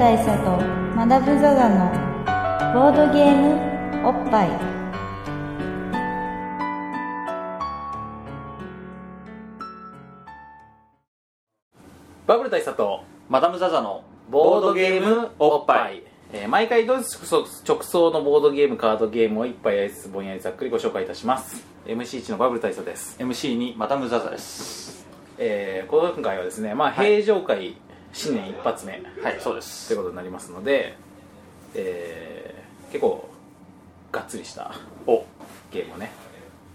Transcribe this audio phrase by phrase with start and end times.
[0.00, 0.56] 大佐と
[0.96, 1.92] マダム・ザ・ザの
[2.72, 4.48] ボードゲームおっぱい。
[12.26, 17.04] バブル大佐とマダム・ザ・ザのボードゲームおっぱい、えー毎回同日
[17.68, 21.62] 直送のボードゲームカードゲームを一杯やりつつぼんやりざっくりご紹介いたします。
[21.84, 23.18] MC1 のバブル大佐です。
[23.18, 25.06] MC にマダム・ザ・ザです。
[25.36, 27.76] えー、今回はですね、まあ、平常会
[28.12, 28.92] 新年一発目。
[29.22, 29.92] はいそうでとす。
[29.92, 30.96] いうことになりますので、
[31.74, 33.28] えー、結構
[34.12, 34.72] がっつりした
[35.06, 35.24] お。
[35.72, 36.10] ゲームをね。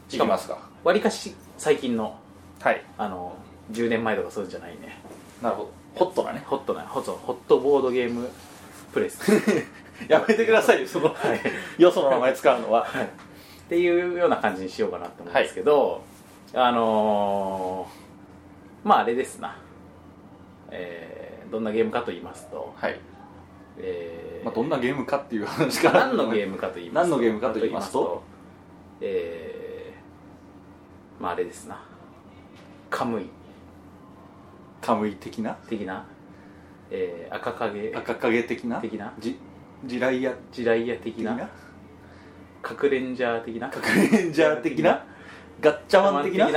[0.09, 0.57] いきますか？
[0.83, 2.17] わりかし最近の
[2.61, 2.83] はい。
[2.97, 3.35] あの
[3.71, 4.97] 10年前とかそうじゃないね。
[5.41, 5.71] なるほど。
[5.95, 6.43] ホットなね。
[6.45, 8.29] ホットなホットホットボードゲーム
[8.93, 9.21] プレス。
[10.09, 11.15] やめてくださいよ その、
[11.77, 12.85] よその名前使うのは、
[13.65, 16.01] っていうような感じにしようかなと思うんですけど、
[16.53, 19.57] あのーまああれですな、
[20.69, 21.14] えー
[21.55, 22.99] どんなゲームかと言いますと、はい。
[23.77, 26.07] えーまあ、どんなゲームかっていう話から。
[26.07, 28.21] 何のゲームかと言います何のゲームかと言いますと？
[28.99, 31.81] えーまああれですな。
[32.89, 33.29] カムイ。
[34.81, 35.53] カムイ的な？
[35.69, 36.05] 的な、
[36.91, 37.93] えー赤影。
[37.95, 38.81] 赤影的な？
[38.81, 39.13] 的な？
[39.17, 39.39] じ
[39.85, 40.33] 地雷屋？
[40.51, 41.35] ジライア的な？
[41.35, 41.49] 的な？
[42.61, 43.69] カクレンジャー的な？
[43.69, 45.05] カクレンジャー的な？
[45.61, 46.49] ガッチャマン的な？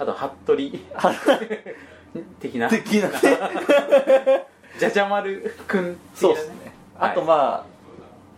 [0.00, 0.56] あと服部
[2.40, 2.68] 的な。
[2.68, 3.08] 的な。
[3.08, 4.46] ね
[4.78, 6.54] じゃじゃ丸くん的なそうですね。
[6.98, 7.64] あとまあ、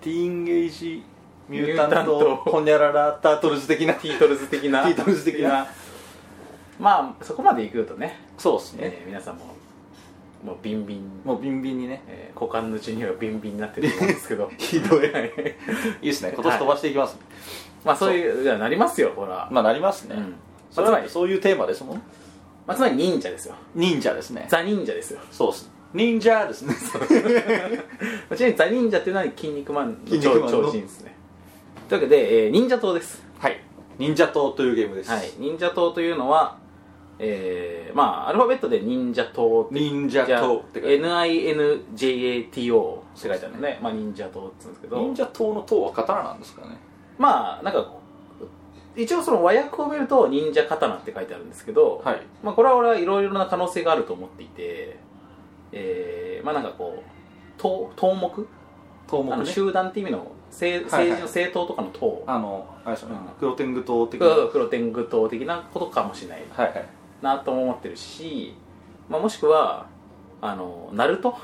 [0.01, 1.03] ティーンゲージ
[1.49, 2.37] ミュータントト。
[2.37, 3.95] ホニャララタートルズ的な。
[3.95, 4.85] ティートルズ的な。
[4.85, 5.67] ティートルズ的な。
[6.79, 9.47] まあそこまでいくとね、そうですね、えー皆さんも
[10.45, 12.03] もうビンビン、もうビンビンにね。
[12.07, 14.51] えー股間の授乳はビンビンになってると思うんですけど。
[14.59, 15.11] ひどい。
[15.11, 15.33] はい
[16.03, 16.33] いいですね。
[16.35, 17.17] 今年飛ばしていきます、
[17.85, 20.23] まあそういういやなりますよほら、まあなりますね、うん。
[20.77, 22.03] まあつまりそういうテーマですもん
[22.67, 23.55] まあ、つまり忍者ですよ。
[23.75, 24.47] 忍者ですね。
[24.49, 25.21] ザ忍者ですよ。
[25.31, 25.71] そうっす。
[25.95, 26.75] 忍者ですね。
[28.37, 31.17] ちなみにザ忍者っていうのは筋肉マンの超人ですね。
[31.89, 33.23] というわけで、えー忍者党です。
[33.39, 33.61] はい。
[33.99, 36.59] 忍者党というゲームです、はい、忍者党というのは、
[37.19, 42.61] えー、まあアルファベットで忍者党忍者党って書いて NINJATO って
[43.29, 44.97] 書いてあるので、まあ、忍者党って言うんですけど。
[44.99, 46.77] 忍者党の党は刀なんですかね。
[47.19, 47.91] まあなんか
[48.97, 52.23] 一応その和訳を見ると忍者刀って書いてあるんですけど、はい。
[52.43, 54.99] まあ、これは俺はいろいろな可能性があると思っていて、
[55.73, 57.11] えー、まあなんかこう
[57.59, 58.47] 党党目？
[59.07, 59.35] 党目ね。
[59.35, 63.35] あの集団っていう意味の政治の政党とかの党、あのあれですよね、うん。
[63.39, 64.27] クロテング党的な？
[64.29, 66.89] はい黒天狗党的なことかもしれないはい
[67.21, 68.55] なとも思ってるし、
[69.09, 69.87] まあ、もしくは
[70.41, 71.37] あのナルト？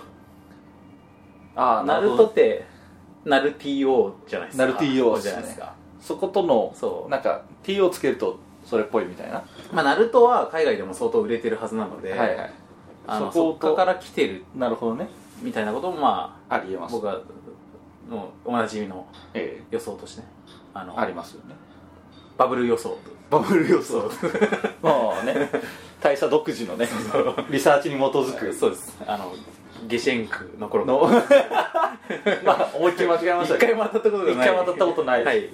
[1.54, 2.64] ああナルトって
[3.24, 4.66] ナル TO じゃないですか。
[4.66, 7.10] ナル TO じゃないですかそことのそう。
[7.10, 9.44] なんか T をつけるとそれっぽいみたいな。
[9.72, 12.52] まあナルトは海外でも相当売れてるはずなので、はいはい。
[13.06, 14.44] あのそこから来てる。
[14.54, 15.08] なるほどね。
[15.40, 17.20] みたいなこともまあありえます僕は
[18.08, 20.28] もうおなじみのえ予想としてね
[20.74, 21.54] あのえありますよね。
[22.36, 22.98] バブル予想と。
[23.30, 24.32] バブル予そ想う。
[24.82, 25.50] まあね。
[26.00, 26.88] 大佐独自のね
[27.48, 28.52] リサーチに基づく。
[28.52, 28.96] そうです。
[29.06, 29.32] あの
[29.86, 31.00] ゲシェンクの頃の。
[32.44, 34.34] まあ思いっきり間違えました一回も当たったことがない。
[34.34, 35.48] 一回も当たったことないはい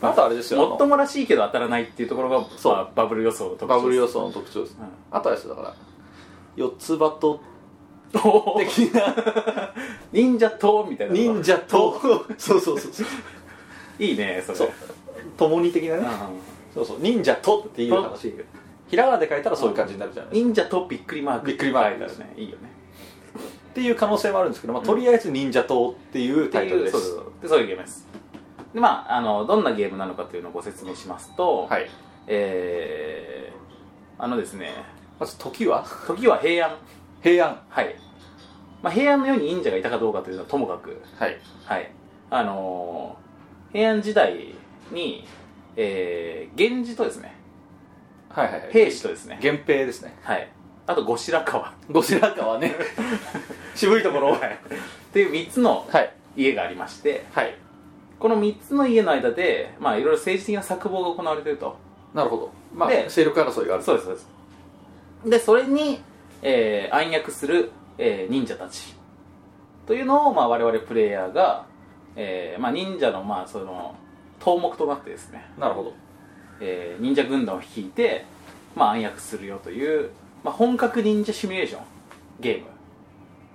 [0.00, 2.72] あとあれですよもっともらしいけど当たらないっていうところがそう。
[2.74, 4.76] まあバブル予想の特徴バブル予想想の特徴です。
[4.78, 4.86] うん。
[5.10, 5.74] あとはですだから
[6.56, 7.40] 四つ葉と
[8.12, 9.74] 的な
[10.12, 12.00] 忍者党みたいな忍者と
[12.38, 13.06] そうそうそうそう。
[14.02, 14.58] いいねそれ。
[14.58, 14.68] そう。
[15.36, 16.02] 共に的なね。
[16.02, 16.98] うそうそう。
[17.00, 18.34] 忍者とっていう話
[18.88, 20.46] ひらがなで書いたらそういう感じになるじゃないですか。
[20.46, 21.46] ん忍者とびっくりマーク。
[21.48, 22.34] びっくりマークだよね。
[22.36, 22.70] いいよね。
[23.70, 26.92] っていう可能性もあるんですけど、まあ、とりあえず忍者党っていうタイトルです。
[26.92, 28.06] そうそうそうでそういうゲームです
[28.74, 31.88] でまああのどんなゲームなのかというのをご説明しますと、はい。
[32.26, 34.70] えー、あのですね
[35.18, 35.84] まず時は？
[36.06, 36.76] 時は平安。
[37.22, 37.58] 平安。
[37.68, 37.96] はい、
[38.82, 41.02] まあ、平安の世に忍者がいたかどうかというのはともかく。
[41.18, 41.38] はい。
[41.64, 41.90] はい。
[42.30, 43.28] あのー
[43.70, 44.54] 平安時代
[44.92, 45.26] に
[45.76, 47.34] えー、源氏とですね
[48.30, 48.72] はいはいはい。
[48.72, 49.38] 平氏とですね。
[49.42, 50.16] 源平ですね。
[50.22, 50.48] はい。
[50.86, 51.74] あと後白河。
[51.90, 52.74] 後白河ね。
[53.74, 54.32] 渋いところ。
[54.32, 54.40] はい。
[54.40, 56.12] っていう3つのはい。
[56.36, 57.54] 家がありましてはい
[58.18, 61.76] この3つの家の間でまあいろいろ政治的な策謀が行われていると。
[62.14, 62.50] なるほど。
[62.74, 64.26] まあで勢力争いがあるそうですそうです。
[65.30, 66.00] でそれに、
[66.42, 68.94] えー暗躍する、えー忍者たち。
[69.86, 71.64] というのを、まあ、我々プレイヤーが、
[72.14, 73.94] えーまあ、忍者の,、まあその
[74.38, 75.92] 頭目となってですね、なるほど。
[76.60, 78.24] えー忍者軍団を率いて、
[78.76, 80.10] まあ、暗躍するよという、
[80.44, 81.82] まあ、本格忍者シミュレーション
[82.40, 82.66] ゲーム。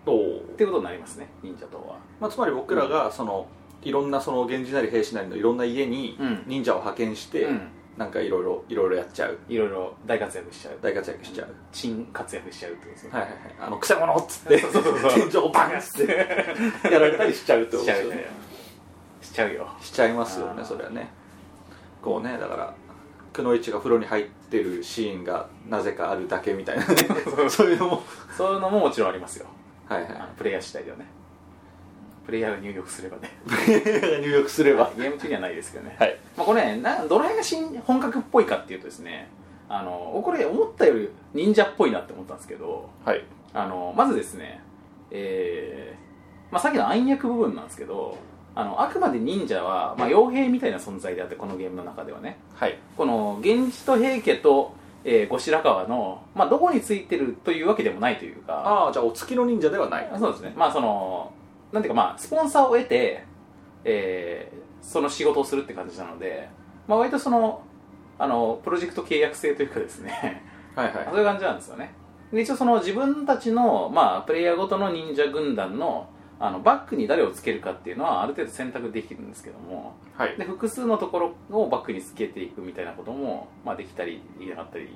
[0.06, 1.98] おおっていうことになりますね忍者とは。
[2.20, 3.48] まあ、つまり僕らがその
[3.84, 6.44] いろんなその源氏なり平氏なりのいろんな家にうん。
[6.48, 7.62] 忍者を派遣して、うん。
[7.98, 9.38] なんかいろいろいろいろやっちゃう。
[9.48, 10.78] いろいろ大活躍しちゃう。
[10.82, 13.40] 大活躍しちゃう、珍活躍しちゃうってことですねはいはいはい。
[13.68, 16.12] あのくせ者っつってそうそうそう天井をバンっつって
[16.92, 18.28] やられたりしちゃうってことしちゃうですよね。
[19.22, 19.70] しちゃうよ。
[19.80, 21.10] しちゃいますよねそれはね。
[22.02, 22.74] こうねだから
[23.32, 26.96] くのいちが風呂に入ってるシーンがなぜかあるだけみたいなね。
[27.50, 28.04] そういうのも。
[28.36, 29.46] そういうのももちろんありますよ。
[29.88, 30.12] はいはい。
[30.12, 31.06] あのプレイヤー次第ではね
[32.26, 33.32] プレイヤーが入力すればね。
[34.22, 34.92] 入力すれば。
[34.98, 36.18] ゲーム中にはないですけどね、はい。
[36.38, 39.30] まあ、これねなどの辺が新本格っぽいかっていうとですね
[39.70, 43.24] あのこれ思ったより忍者っぽいなって思ったんですけどはい。
[43.54, 44.62] あのまずですね
[45.12, 46.04] えー
[46.54, 48.18] まあ、さっきの暗躍部分なんですけど
[48.56, 52.38] あのあくまで忍者は、まあ、傭兵みたいな存在であってこのゲームの中ではね。
[52.54, 52.78] はい。
[52.96, 58.54] この源氏と平家と、えー後白河の、まあ、どこについてるというわけでもないというか。
[58.64, 60.10] ああじゃあお月の忍者ではない。
[60.20, 60.54] そうですね。
[60.56, 61.34] まあその
[61.74, 63.26] なんていうかまあスポンサーを得て、
[63.84, 66.50] えーその仕事をするって感じなので、
[66.88, 67.64] まあ、割とその
[68.20, 70.44] あのプロジェクト契約制というかですね。
[70.76, 71.06] はいはい。
[71.10, 71.94] そういう感じなんですよね。
[72.32, 76.08] で一応その自分たちの、まあ、プレイヤーごとの忍者軍団の
[76.40, 79.94] あのバックに誰をつけるかっていうのはある程度選択できるんですけども。
[80.18, 80.36] はい。
[80.38, 84.90] で複数のところをバックにつけていくみたいなことも、まあ、できたりできなかったり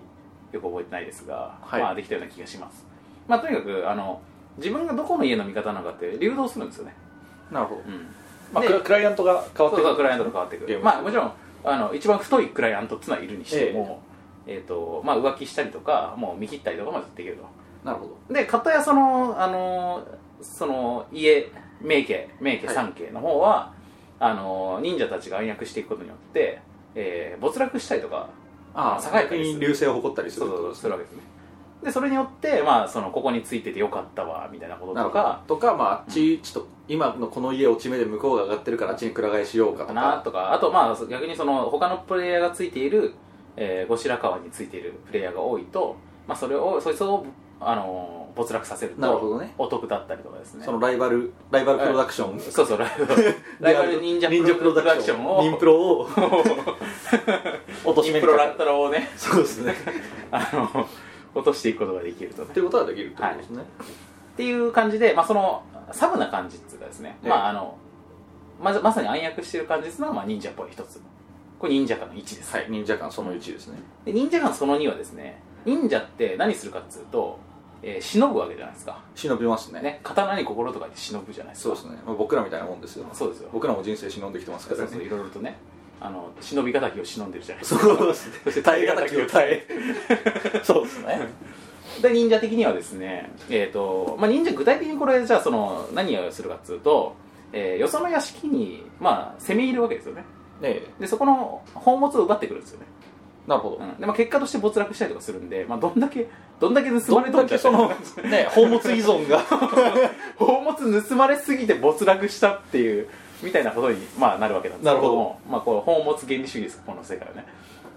[0.51, 1.81] よく覚えてないですが、はい。
[1.81, 2.85] まあ、できたような気がします、
[3.27, 4.21] まあ、とにかくあの
[4.57, 6.95] 自分がどこの家の味方なのかって流動するんですよね、
[7.51, 8.07] なるほど、うん、
[8.53, 9.95] まあ、でクライアントが変わってくる。
[9.95, 10.79] クライアントと変わってくる。
[10.79, 11.31] まあもちろん
[11.63, 14.01] あの一番太いクライアントっていうのはいるにしても、
[14.45, 17.43] えーとまあ、浮気したりとかもう見切ったりとかもできると。
[17.83, 18.33] なるほど。
[18.33, 20.07] で片やそのあの
[20.41, 21.51] その家
[21.81, 22.75] 名家名家はい。
[22.75, 23.73] 三家の方は、
[24.19, 26.59] あの忍者たちが暗躍していくことによって、
[26.95, 28.29] えー没落したりとか
[28.73, 31.21] ああ栄えた流星を誇ったりするそうそうそうするわけですね
[31.87, 35.41] でそれによって、まあ、そのここについててよかったわみたいなこととか。
[35.47, 39.93] とかまああっちちょっと今のこの家落ち目で向こうが上がってるからあっちにくら替えしようかとか。
[39.93, 40.53] なかとか。
[40.53, 43.13] あとまあ逆にその他のプレイヤーがついている、
[43.55, 45.95] えー後白河についているプレイヤーが多いと、
[46.27, 47.25] まあ、それをそいつを
[47.61, 49.53] あの没落させるとなるほどね。
[49.57, 50.65] お得だったりとかですね。
[50.65, 55.25] そのライバルライバルプロダクション、そうそうライバル ライバル忍者プロダクション。
[55.25, 55.41] を。
[55.41, 56.07] 忍プロを。
[57.85, 59.09] 落とし忍プロラッタロをね。
[59.15, 59.73] そうですね。
[60.29, 60.87] あの
[61.37, 62.47] 落としていくことができるとね。
[62.49, 63.63] っていうことはできるってことですね、
[64.33, 67.29] っていう感じで、まあ、そのサブな感じっていうかですね、ええ。
[67.29, 67.77] まああの
[68.61, 70.99] まずまさに暗躍してる感じですのは、まあ、忍者っぽい一つ。
[71.59, 77.39] これ忍者感の1です、はい忍者感その1ですね、で忍者感その2はですね忍者って何するかっつうと、
[77.81, 79.81] えー忍ぶわけじゃないですか、忍びますね。
[79.81, 81.75] ね、刀に心とかで忍ぶじゃないですか。
[81.75, 83.05] そうですね、まあ、僕らみたいなもんですよ。
[83.13, 83.49] そうですよ。
[83.51, 84.87] 僕らも人生忍んできてますからね。
[84.87, 85.57] そうそういろいろとね
[85.99, 87.81] あの忍び敵を忍んでるじゃないですか。
[87.81, 88.39] そうですね。
[88.43, 90.61] そして耐え難きを耐え。
[90.63, 91.27] そうですね。
[92.01, 97.15] で忍者的にはですね、えーとまあ、忍者具体的にこれじゃあその何をするかっつうと、
[97.51, 100.23] えーよその屋敷に、まあ、攻め入るわけですよね。
[100.61, 102.85] えでそこの宝物を奪ってくるんですよね、
[103.47, 103.99] えなるほど、うん。
[103.99, 106.27] でまあ、結果として没落したりとかするんで、まあ、どんだけ
[106.59, 107.89] どんだけ盗まれどんだけその
[108.23, 109.39] ね宝物依存が。
[110.37, 113.07] 宝物盗まれすぎて没落したっていう
[113.41, 117.45] みたいなことに、まあ、なるわけなんですけどもまあ、これ宝物原理主義ですこの世界はね。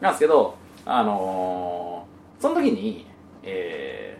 [0.00, 0.56] なんですけど
[0.86, 3.06] あのーその時に
[3.42, 4.18] え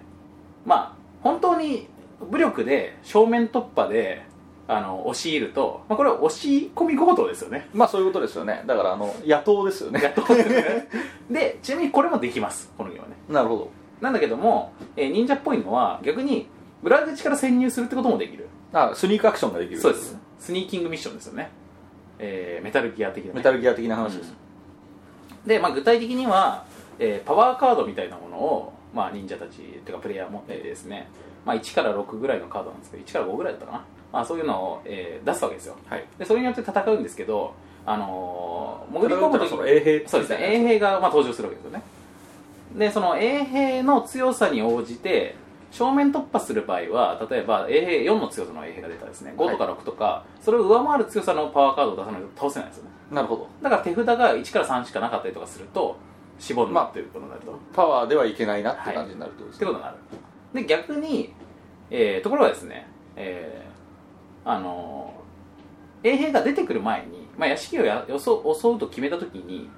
[0.66, 1.88] ーまあ本当に
[2.30, 4.22] 武力で正面突破で
[4.68, 7.68] あの押し入ると、まあ、これは押し込み強盗ですよね。
[7.72, 8.62] まあそういうことですよね。
[8.66, 10.00] だからあの野党ですよね。
[10.02, 10.88] やっとですね。
[11.30, 13.16] でちなみにこれもできますこのゲームはね。
[13.28, 13.70] なるほど。
[14.00, 16.46] なんだけども、えー忍者っぽいのは逆に
[16.82, 19.80] 裏口から潜入するってこともできるあスニークアクションができる。
[19.80, 20.16] そうです。
[20.38, 21.50] スニーキングミッションですよね、
[22.18, 24.32] えーメタルギア的な、ね、メタルギア的な話です、
[25.46, 26.64] で、まあ、具体的には、
[26.98, 31.08] えーパワーカードみたいなものを、まあ、忍者たちっていうかプレイヤー持っていてですね、
[31.44, 35.76] まあ、1から6ぐらいのカードなんですけど1から5ぐらいだったかな、まあ、そういうのを、えー出すわけですよ。
[35.86, 36.04] はい。
[36.18, 40.54] でそれによって戦うんですけど、あのー潜り込む時衛兵そうですね。
[40.54, 41.82] 衛兵が、まあ、登場するわけですよね。
[42.76, 45.34] でその衛兵の強さに応じて
[45.70, 52.90] 正面突破する場合は例えば衛兵4の強さの衛兵が出たらですね5とか6とか、それを上回る強さのパワーカードを出さないと倒せないんですよね。
[53.10, 53.48] なるほど。
[53.62, 55.96] だから手札が1から3しかなかったりとかすると
[56.38, 59.96] 絞るまあっていうことになると、パワーではいけないなって感じになるってことですね、ってことになる
[60.54, 61.34] で逆に、
[61.90, 62.86] えーところがですね、
[63.16, 65.20] えーあのー
[66.02, 69.68] 衛兵が出てくる前に、まあ、屋敷をや襲うと決めた時に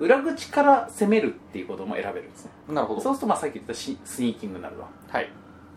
[0.00, 2.50] 裏口から攻めるっていうことも選べるんですね。
[2.68, 3.00] なるほど。
[3.00, 5.30] そうするとまあさっき言ったシスニーキングになるとはい。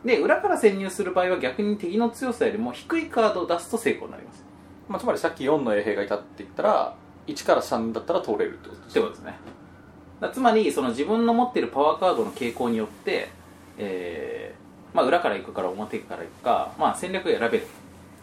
[0.06, 4.46] で裏から潜入する場合は逆に敵の強さよりも低いカードを出すと成功になります。
[4.88, 6.96] まあ、つまりさっき4の衛兵がいたって言ったら
[7.28, 9.36] 1から3だったら通れるってことですってことですね。
[10.22, 13.30] だつまりその自分の持っているパワーカードの傾向によって、
[13.78, 17.68] えーまあ、裏から行くから表から行くか、まあ、戦略が選べる、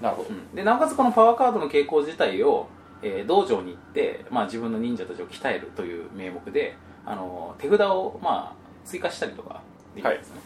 [0.00, 0.54] なるほど、うん。
[0.54, 2.66] でなおかつこのパワーカードの傾向自体を、
[3.06, 9.60] えー道場に行って、まあ、自分の忍者たちを鍛えるという名目であの手札を、まあ、追加したりとか
[9.94, 10.40] できるんですね、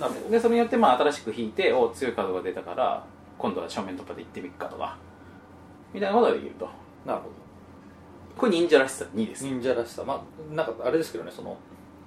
[0.00, 0.30] なるほど。
[0.30, 3.04] でそれによって、まあ、新しく引いてお強いカードが出たから
[3.38, 4.96] 今度は正面突破で行ってみっかとか
[5.92, 6.68] みたいなことができると。
[7.04, 7.28] なるほ
[8.36, 9.44] これ忍者らしさ2です。
[9.44, 10.02] ど忍者らしさ。
[10.04, 11.56] まあなんかあれですけどねその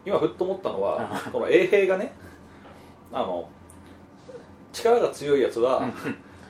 [0.06, 2.14] 今ふっと思ったのはこの衛兵がね
[3.14, 3.48] あの
[4.74, 5.90] 力が強いやつは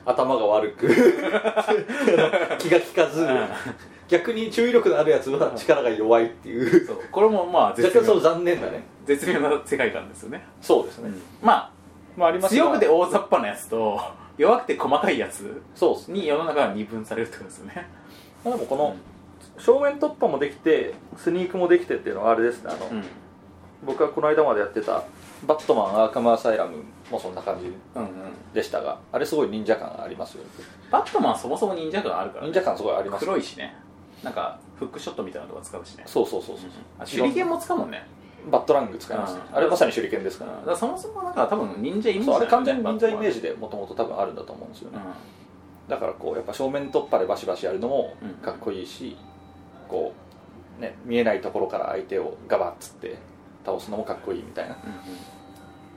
[0.08, 0.88] 頭が悪く。
[2.58, 3.26] 気が利かず。
[4.08, 6.86] 逆に注意力のあるやつは力が弱いっていう。
[6.86, 6.96] そう。
[7.12, 8.82] これもまあ 若干そう絶妙残念だね。
[9.08, 11.10] 絶妙な世界観ですよね、そうですね、
[11.40, 11.70] まあ
[12.14, 13.98] まあありますが強くて大雑把なやつと
[14.36, 16.20] 弱くて細かいやつそうですね。
[16.20, 17.88] に世の中が二分されるってことですよね。
[18.44, 18.96] まあでもこの
[19.58, 22.70] 正面突破もできてスニークもできてっていうのはあれですね。
[22.72, 23.04] あの、うん。
[23.82, 25.04] 僕がこの間までやってた
[25.46, 27.72] バットマンアーカムアサイラムもそんな感じ
[28.52, 30.44] でしたがあれすごい忍者感ありますよ
[30.90, 33.24] バットマンはそもそも忍者感あるから、ね、忍者感すごいあります。
[33.24, 33.74] 黒いしね。
[34.22, 36.04] なんかフックショットみたいなのとか使うしね。
[36.06, 38.06] そうそうそうそうあ手裏剣も使うもんね。
[38.50, 39.56] バットラング使いますねうん。
[39.56, 40.52] あれまさに手裏剣ですから。
[40.52, 44.98] だからそもそもなんか多分忍者イメージそうあれ完全に忍者イメージでもともと多分あるんだと思うんですよね。
[45.88, 48.30] だからこうやっぱ正面突破でバシバシやるのもうん。
[48.34, 49.16] かっこいいし
[49.88, 50.12] こ
[50.78, 53.16] うね見えないところから相手をガバッつって
[53.64, 54.76] 倒すのもかっこいいみたいな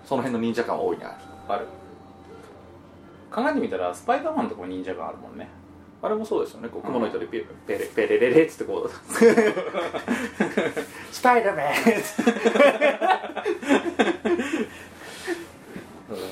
[0.06, 1.16] その辺の忍者感は大いにある。
[1.48, 1.66] ある
[3.32, 5.48] 考えてみたらスパイダーマンとかも忍者感あるもんね。
[6.02, 6.70] あれもそうですよね。
[6.70, 8.90] こう雲の糸でペペレペレレレっつってこう。
[11.12, 11.62] スパイダーマ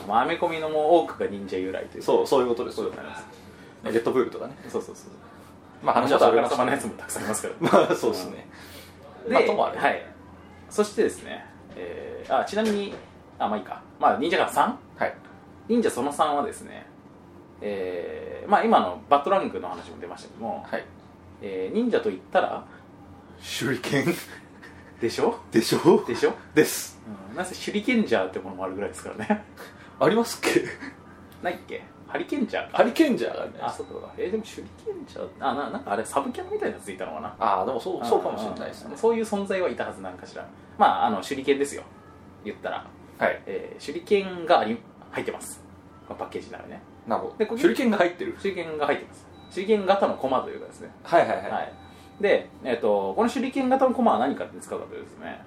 [0.07, 2.01] まあアメコミのもう多くが忍者由来という。
[2.01, 2.77] ンそうそういうことです。
[2.77, 3.93] そういうことになります。
[3.93, 4.57] レッドブールとかね。
[4.67, 5.11] そうそうそう。
[5.83, 7.53] まあ話話はあからさまのやつもたくさんいますから。
[7.61, 8.47] まあそうですね。
[9.27, 9.77] で、まあともあれ。
[9.77, 10.03] はい、
[10.69, 11.45] そしてですね、
[11.75, 12.93] えーあちなみに
[13.39, 14.75] あまあいいか、まあ、忍者が 3?
[14.97, 15.15] はい。
[15.67, 16.85] 忍者その3はですね、
[17.61, 20.85] えーまあ、今のバットランクの話も出ましたけども、はい。
[21.41, 22.65] えー忍者と言ったら
[23.59, 24.05] 手裏剣？
[24.99, 25.39] でしょ？
[25.51, 26.03] でしょ？
[26.05, 26.99] でしょ、です。
[27.31, 29.43] うん、なぜ手裏剣ジャーってものもあるぐらいですからね。
[29.99, 30.65] ありますっけ？
[31.41, 31.81] ないっけ？
[32.07, 32.77] ハリケンジャーか。
[32.77, 34.11] ハリケンジャーがねあそうか。
[34.17, 37.35] えーでも手裏剣ジャーあななんかあれサブキャラみたいなやついたのかな？
[37.39, 38.91] ああでもそうそうかもしれないですね。
[38.91, 38.97] うん。
[38.97, 40.45] そういう存在はいたはずなんかしら。
[40.77, 41.83] まああの手裏剣ですよ。
[42.43, 42.85] 言ったら
[43.19, 43.41] はい。
[43.45, 44.77] えー手裏剣があり
[45.11, 45.61] 入ってます。
[46.07, 46.81] このパッケージの中にね。
[47.07, 48.37] なるほでこれど手裏剣が入ってる。
[48.41, 49.27] 手裏剣が入ってます。
[49.53, 50.91] 手裏剣型のコマというかですね。
[51.03, 51.73] はいはいはい、はい。
[52.21, 55.41] で、えー、とこの手裏剣型のコマは何かって使うかというとですね、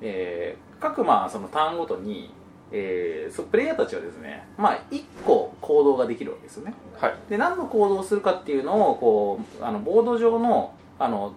[0.00, 2.32] えー各まあそのターンごとに、
[2.72, 6.74] えーそうプレイヤーたちはですねまあ1個行動ができるわけですよね。
[6.98, 7.14] はい。
[7.28, 11.34] で何の行動をするかっていうのをこうあのボード上のあの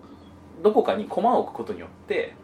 [0.61, 2.35] どこかに駒を置くことによって、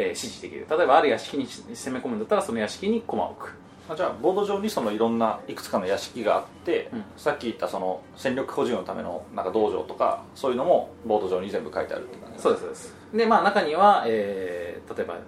[0.00, 0.66] えー指示できる。
[0.68, 3.54] 例えばある屋敷に攻め込むんだったらその屋敷に駒を置く。
[3.88, 7.04] あじゃあボード上にそのいろんないくつかの屋敷があって、うん。
[7.16, 12.94] さっき言ったその戦力保持のためのなんか道場とかそういうのもボード上に全部書いてあるって感じそうですそうです。
[13.14, 15.18] でまあ中には、えー例えば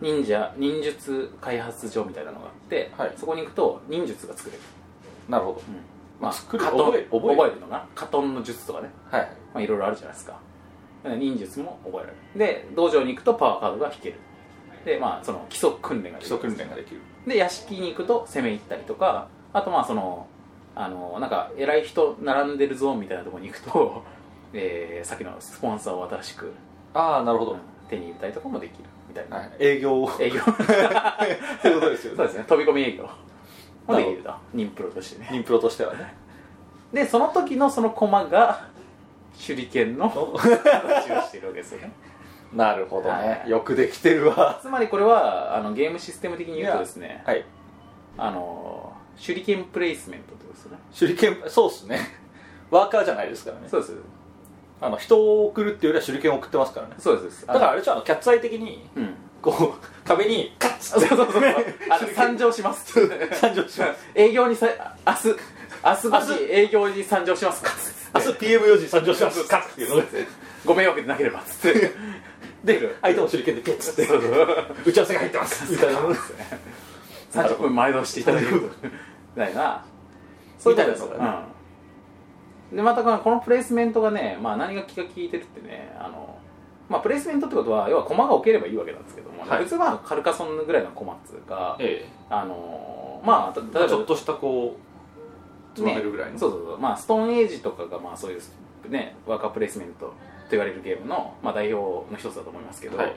[0.00, 3.12] 忍者忍術開発所みたいなのがあって、はい。
[3.16, 4.62] そこに行くと忍術が作れる、
[5.28, 5.62] なるほど。
[6.20, 8.90] まあ、作るカトン覚え覚えるのがカトンの術とかね。
[9.10, 9.28] はい。
[9.54, 10.38] まあ、いろいろあるじゃないですか
[11.04, 12.14] 忍術も覚えられる。
[12.38, 14.16] で道場に行くとパワーカードが引ける。
[14.84, 16.38] でまあその基礎訓練ができる。
[16.38, 17.00] 基礎訓練ができる。
[17.26, 20.26] で屋敷に行くと攻め入ったりとかあとまあその
[20.74, 24.02] あのなんか偉い人並んでるゾーンみたいなところに行くと、
[24.52, 26.52] えーさっきのスポンサーを新しく
[26.92, 27.56] ああなるほど、
[27.88, 30.08] 手に入れたりとかもできるみたいな、はい、営業。
[30.18, 30.40] 営業。
[31.62, 32.16] ということですよね。
[32.16, 32.44] そうですね。
[32.48, 33.08] 飛び込み営業。
[33.86, 34.34] もできると。
[34.52, 35.28] 任プロとしてね。
[35.30, 36.14] ニンプロとしてはね。
[36.92, 38.68] でその時のその駒が
[39.38, 41.92] 手裏剣の形をしているわけですよね。
[42.54, 43.50] なるほどね、はい。
[43.50, 44.58] よくできてるわ。
[44.62, 47.44] つまりこれはあのゲームシステム的に言うとですねはい。
[48.16, 50.78] あの手裏剣プレイスメントってことですよね。
[50.96, 52.00] 手裏剣そうっすね。
[52.70, 53.68] ワーカーじゃないですからね。
[53.68, 53.96] そうです。
[54.80, 56.94] あの人を送るっていうよりは手裏剣を送ってますからね。
[56.98, 57.46] そうです。
[57.46, 59.14] だからあれじゃあのキャッツアイ的にうん。
[59.42, 61.42] こう壁にカッツそうそうそうそう。
[61.90, 62.92] あの参上します。
[63.32, 64.10] 参上します。
[64.14, 64.66] 営業にさ
[65.06, 65.28] 明日
[65.84, 67.62] 明日5時営業に参上します。
[67.62, 67.70] か
[68.14, 70.26] 明日 PM4 時参上しますカッっていうので
[70.64, 71.40] ご迷惑でなければ。
[71.40, 71.90] つって
[72.64, 74.08] で相手も手裏剣でピッツって
[74.86, 75.70] 打ち合わせが入ってます。
[75.70, 75.92] みたい。
[75.92, 76.00] な
[77.32, 78.66] 30分前倒していただけると。
[78.66, 78.72] み
[79.36, 79.84] たいな
[80.58, 81.46] そういうことですみたいなのが
[82.70, 86.38] うん、でまたこのプレイスメントがね、まあ、何が気が利いてるってねあの、
[86.88, 89.64] まあ、プレイスメントってことは要は駒が置ければいいわけなんですけども、はい。
[89.64, 94.76] 普通はカルカソンぐらいの駒っつうか、えあのまあ例えばちょっとしたこ
[95.82, 96.78] るぐらいの、ね、そうそうそう。
[96.78, 100.14] まあストーンエイジとかがまあそういうねワーカープレイスメントと
[100.50, 103.12] 言われるゲームの、まあ、代表の一つだと思いますけど、はい。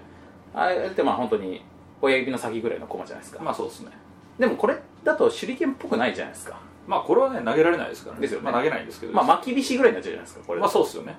[0.54, 1.62] あれってまあ本当に
[2.02, 3.92] 親指の先ぐらいの駒じゃないですか、まあそうですね。
[4.40, 6.60] でもこれだと手裏剣っぽくないじゃないですか。
[6.88, 8.22] まあこれはね投げられないですからね。
[8.22, 8.46] ですよね。
[8.46, 9.14] まあ、投げないんですけど。
[9.14, 10.60] まあ巻き菱ぐらいになっちゃうじゃないですかこれ。
[10.60, 11.16] まあそうですよね。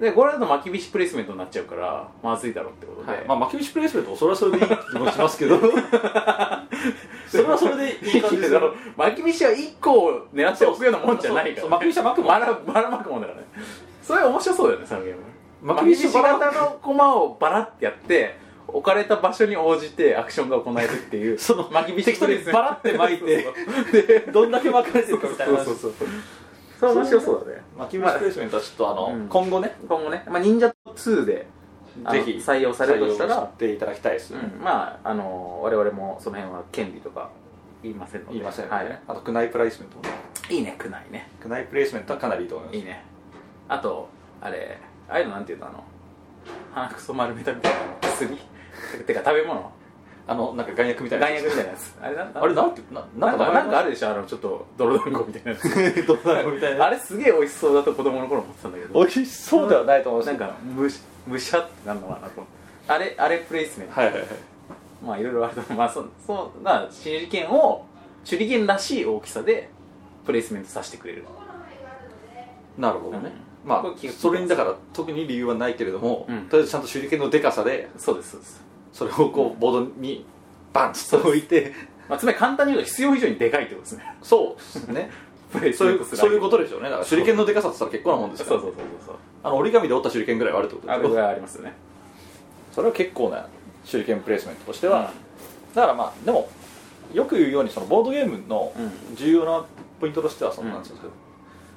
[0.00, 3.24] でこれだと巻き菱プレイスメントになっちゃうからまずいだろうってことで、はい。
[3.26, 5.60] まあ巻き菱プレイスメントもそれはそれでいい気もしますけど
[7.32, 8.74] それはそれでいい感じですよ。
[8.96, 13.46] 巻き菱は1個を狙っておくようなもんじゃないから、巻き菱は巻くもんバラバラ巻くもんだからね。
[14.02, 15.20] それ面白そうだよねそのゲーム。
[15.62, 18.36] 巻巻き菱き菱バラ型の駒をバラってやって
[18.68, 23.48] 置かれた場所に応じてアクションが行えるっていう その巻き菱適当に バラって巻いて。
[23.92, 26.08] でどんだけ巻かれてるかみたいなそうそうそう
[26.78, 27.62] それ面白そうだね。
[27.78, 29.28] 巻き菱プレイスメントはちょっとあの、うん。
[29.28, 29.76] 今後ね。
[29.88, 31.46] 今後ね、まあ、忍者2で
[32.10, 37.30] ぜひ採用されるとしたらしていただきたいです、うん、まああの我々もその辺は権利とか
[37.82, 38.32] 言いませんので。
[38.34, 40.10] 言いませんので、はい、あとクナイプレイスメントもね。
[40.50, 41.28] いいねくないね。
[41.40, 43.04] クナイプレイスメントはかなりいいと思いますいいね。
[43.68, 44.08] あと
[44.40, 45.66] あれああいうのなんていうの？
[45.66, 45.84] あの
[46.74, 48.36] 鼻くそ丸めたみたいな薬
[49.06, 49.72] てか食べ物？
[50.24, 51.94] あのなんか眼薬みたいな眼薬みたいなやつ。
[52.00, 53.88] あれなあれなんてななんかなんかある？
[53.88, 54.10] るでしょ？
[54.10, 56.06] あのちょっとドロドロンコみたいなやつ。
[56.06, 58.94] どんなのみたいなあれすげえ美味しそうだと子供の頃思ってたんだけど。
[58.94, 60.88] 美味しそうではないと思うんですなんかむ
[61.24, 62.44] しむしゃってなんのかなと。
[62.88, 64.00] あれあれプレイスメント。
[64.00, 64.26] はいはいはい。
[65.04, 65.78] まあいろいろあると思う。
[65.78, 67.86] まあそうそうな手裏剣を
[68.24, 69.70] 手裏剣らしい大きさで
[70.24, 71.24] プレイスメントさせてくれる。
[72.78, 73.32] なるほどね、
[73.64, 73.68] うん。
[73.68, 76.46] まあそれにだから特に理由はないけれども、うん。
[76.48, 78.60] とりあえずちゃんと手裏剣のでかさでそうですそうです、
[78.92, 80.24] それをこうボードに
[80.72, 81.72] バンと置いて。
[82.08, 84.16] まあ、つまり簡単に言うと必要以上にでかいってことですね。
[84.22, 85.10] そうですね
[85.52, 86.88] プレイスそういうそういうことでしょうね。
[86.88, 91.72] だから手裏剣のでかさって言ったら結構なもんですからそうそうそうそうあの折り紙で折った手裏剣ぐらいはあるってことあれぐらいありますよね。
[92.72, 93.46] それは結構な
[93.88, 95.12] 手裏剣プレイスメントとしては、
[95.74, 96.48] だからまあでも
[97.12, 99.16] よく言うようにそのボードゲームのうん。
[99.16, 99.64] 重要な
[100.00, 101.02] ポイントとしてはそのうんなんですか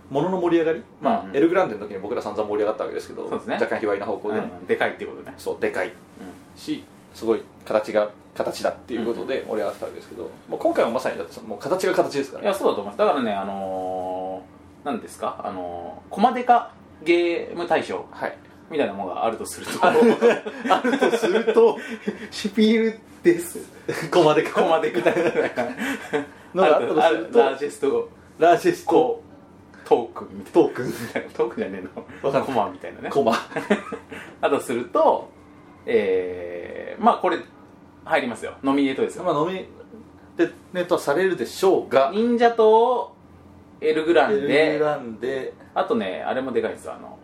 [0.09, 3.53] ものの盛り上がり、まあうんエルグランデの時に僕ら散々盛り上がったわけですけどね。
[3.55, 4.67] 若干卑猥な方向で、うん。
[4.67, 5.33] でかいっていうことね。
[5.37, 5.91] そうでかい。
[6.55, 6.83] し
[7.15, 12.43] すごい形が形だっていうことで盛り上がってたわけですけど、もう今回もまさにだってもう形が形ですから。
[12.43, 12.97] いやそうだと思います。
[12.97, 15.41] だからねあのー、何ですか？
[15.43, 16.71] あのー、コマデカ
[17.03, 18.37] ゲーム大賞はい。
[18.69, 19.85] みたいなものがあるとすると。
[19.85, 19.91] あ
[20.83, 21.77] るとすると。
[22.31, 23.59] シピールです。
[24.11, 24.99] コマでかコマデカ。
[26.53, 29.21] のがあったとするとラージェストラージェスト。
[29.85, 30.91] トークンみたいトーク。
[31.35, 31.83] トークンじゃね
[32.23, 32.41] えの。
[32.43, 33.09] コマみたいなね。
[33.11, 33.33] コマ。
[34.41, 35.29] あとすると
[35.85, 37.39] えー、まあこれ
[38.03, 38.53] 入りますよ。
[38.63, 39.65] ノミネートですよ、まあノミ
[40.73, 42.11] ネートはされるでしょうが。
[42.13, 43.15] 忍者と
[43.81, 45.53] エルグランエルでグランで。
[45.73, 46.93] あとねあれもでかいんですよ。
[46.93, 47.17] あの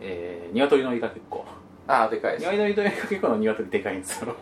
[0.00, 1.44] えー、鶏のイカ結構。
[1.86, 2.42] ああでかいです。
[2.50, 4.34] 鶏のイカ結構の鶏でかいんですよ。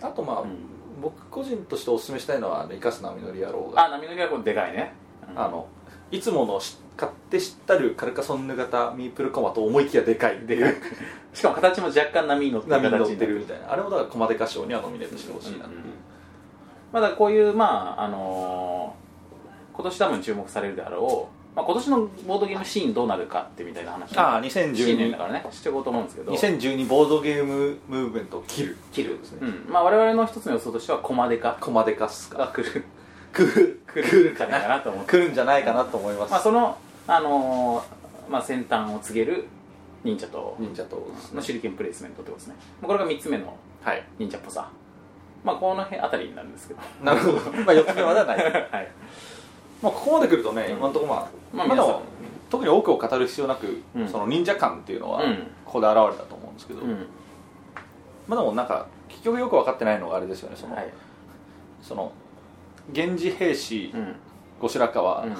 [0.00, 0.56] あとまあ、うん。
[1.02, 3.86] 僕個人としてお勧めしたいのはあの生かす波乗り野郎が。
[3.86, 4.92] あ波乗りはこれでかいね、
[5.30, 5.40] うん。
[5.40, 5.66] あの
[6.10, 10.36] いつものし買って知ったるカルカソンヌ型ミープルコマと思いきやでかい。
[10.36, 10.76] っていう
[11.32, 13.38] しかも形も若干波に乗ってる波に乗ってる。
[13.38, 15.80] みたいなあれもだからコマデカ賞にはノミネートしてほしいなっていう、
[16.92, 19.10] まあだこういうまああのー
[19.72, 24.14] 今年多分注目されるであろう、まあ、今年のボードゲームシーンどうなるかってみたいな話。
[24.18, 25.46] ああ新年だ2012からね。
[25.50, 26.32] していこうと思うんですけど。
[26.32, 28.76] 2012ボードゲームムーブメントを切る。
[28.92, 29.72] 切るですね、うん。
[29.72, 31.56] まあ我々の一つの予想としてはコマデカ。
[31.58, 32.38] コマデカっすか。
[32.38, 32.84] が来る
[33.32, 35.10] 来る来来るるんじゃないかなと思って。
[35.10, 39.46] 来るんじゃないかなと思います、まあそのあのーまあ先端を告げる
[40.04, 40.96] 忍者と忍者と。
[41.34, 42.54] の手裏剣プレイスメントってことですね。
[42.80, 44.04] まあこれが3つ目のはい。
[44.18, 44.70] 忍者っぽさ。
[45.44, 46.80] まあこの辺あたりになるんですけど。
[47.02, 47.38] なるほど。
[47.38, 48.88] まあ4つ目まではない はい。
[49.82, 50.76] まあここまで来るとね、うん。
[50.78, 52.02] 今のところまあ、まあまあでも
[52.48, 54.08] 特に多くを語る必要なく、うん。
[54.08, 55.36] その忍者感っていうのは、うん。
[55.64, 57.06] ここで現れたと思うんですけど、うん。
[58.28, 60.88] まあでもなんか結局よく分かってないのがあれですよねその,、はい。
[61.82, 62.12] その
[62.88, 64.16] 源氏兵士うん。
[64.60, 65.36] 後白河うん。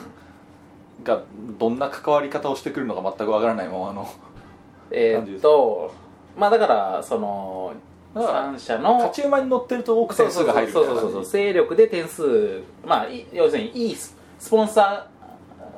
[1.02, 1.22] が
[1.58, 4.08] どんな関わり方をしてくるのか全くわからないままの
[4.90, 5.92] えーっと
[6.36, 7.72] まあだからその
[8.14, 15.06] 三者の勝ち馬に乗ってると多く点数が入るそいうなそうそうそう勢力で点数まあい要するにいいススポンサ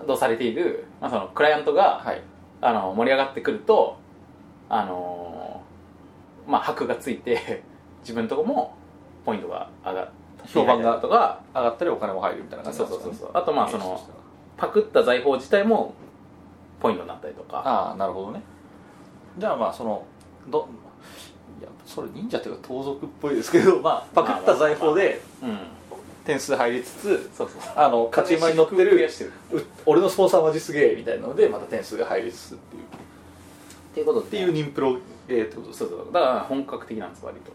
[0.03, 2.21] ードされている、まあ、そのクライアントが、はい
[2.65, 3.97] あの盛り上がってくると
[4.69, 5.61] あの
[6.47, 7.65] まあ箔がついて
[8.03, 8.77] 自分のとこも
[9.27, 10.13] ポイントが上が
[10.47, 13.31] 評判がとか上がったりお金も入るみたいな感じそうんそうそうそう。
[13.35, 14.01] あとまあその
[14.57, 15.95] パクった財宝自体も
[16.81, 17.59] ポイントになったりとか。
[17.59, 18.43] ああなるほどね。
[19.39, 20.05] じゃあまあその
[20.49, 20.69] ど
[21.61, 25.59] いやそれ忍者というか盗賊っぽいですけど、 まあ、パクった財宝でうん。
[26.25, 29.33] 点数入りつつ勝ち馬に乗って増るやしてる。
[29.53, 32.83] う俺のスポンサーマジすげえみたいなのでまた点数が入りつつっていう。
[32.83, 32.87] っ
[33.95, 34.27] ていうことで。
[34.27, 36.13] っていう忍プロゲーってことそうそう。
[36.13, 37.51] だから本格的なんです割と。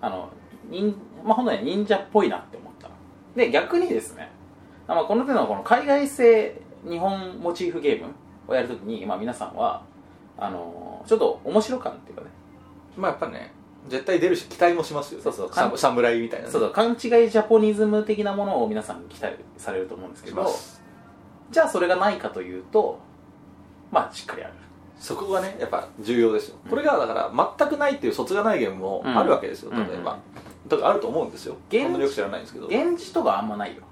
[0.00, 0.28] あの
[0.68, 0.92] 忍
[1.24, 2.88] まあ本当に忍者っぽいなって思った
[3.36, 4.30] で逆にですね
[4.86, 8.12] あまあこの手のこの海外製日本モチーフゲーム
[8.48, 9.82] をやるときに、まあ、皆さんは
[10.38, 12.28] あのちょっと面白感っていうかね。
[12.96, 13.52] まあやっぱね
[13.88, 15.24] 絶対出るし期待もしますよね。
[15.24, 15.50] そうそう。
[15.52, 16.52] サ侍みたいなね。
[16.52, 16.72] そうそう。
[16.72, 20.48] 勘違いジャポニズム的なものを皆さん期待されると思うんですけど
[21.50, 22.98] じゃあそれがないかというと
[23.90, 24.54] まあしっかりある。
[24.98, 29.88] そこがねやっぱ重要ですよ、これがだから全くないっていう卒がないゲームもあるわけですよ、うん。
[29.88, 30.16] 例えば、
[30.76, 31.56] とかあると思うんですよ。
[31.68, 32.66] 現よく知らないんですけど。
[32.66, 33.82] 現地とかあんまないよ。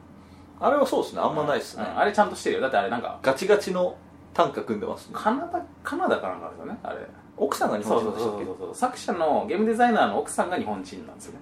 [0.58, 1.20] あれはそうですね。
[1.20, 2.62] あんまないですね、うんあれちゃんとしてるよ。
[2.62, 3.96] だってあれなんかガチガチの
[4.34, 5.12] 単価組んでますね。
[5.14, 6.78] カナダカナダかなんかですよね。
[6.82, 6.96] あれ。
[7.36, 8.44] 奥さんが日本人でしたっけ？
[8.44, 11.38] そうそうそう作者のゲームデザイナーの奥さんが日本人なんですよね。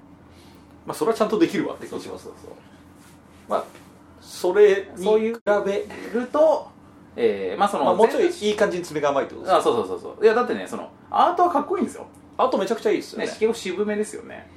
[0.86, 2.24] まあそれはちゃんとできるわって気がします。
[2.24, 2.50] そうそう
[3.48, 3.64] まあ
[4.20, 5.86] それに比べ。
[6.20, 6.68] ると
[7.16, 10.24] えー、まあその、まあ、もうちょい全いい感じに爪が甘いってことですあそうそうそうそう。
[10.24, 12.06] いやだってねそのアートはかっこいいんですよ。
[12.36, 13.26] あとめちゃくちゃいいですよね。
[13.26, 14.48] ね結構渋めですよね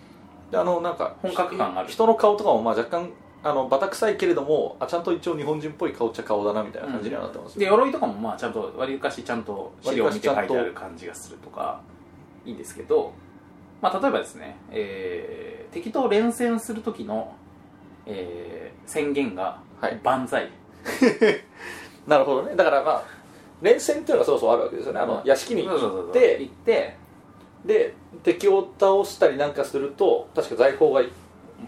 [0.52, 1.90] であのなんか本格感がある。
[1.90, 3.10] 人の顔とかもまあ若干
[3.44, 11.82] あのバタ臭いけれどもあちゃんと一応日本人っぽい顔っちゃ顔だなみたいな感じにはなってます、で鎧とかもまあちゃんとわりかしちゃんと資料を見て書いてある感じがするとか
[12.46, 13.14] いいんですけど、
[13.82, 17.36] まあ、例えばですね、えー、敵と連戦する時の、
[18.06, 20.00] えー、宣言がはい。
[20.04, 20.48] 万歳、
[22.06, 22.56] なるほどね。
[22.56, 23.04] だからまあ
[23.64, 25.00] 連戦っていうのがそうそうあるわけですよね。
[25.00, 26.96] あの、屋敷に行って行って
[27.66, 27.94] で
[28.24, 31.10] 敵を倒したりなんかすると確か財宝がい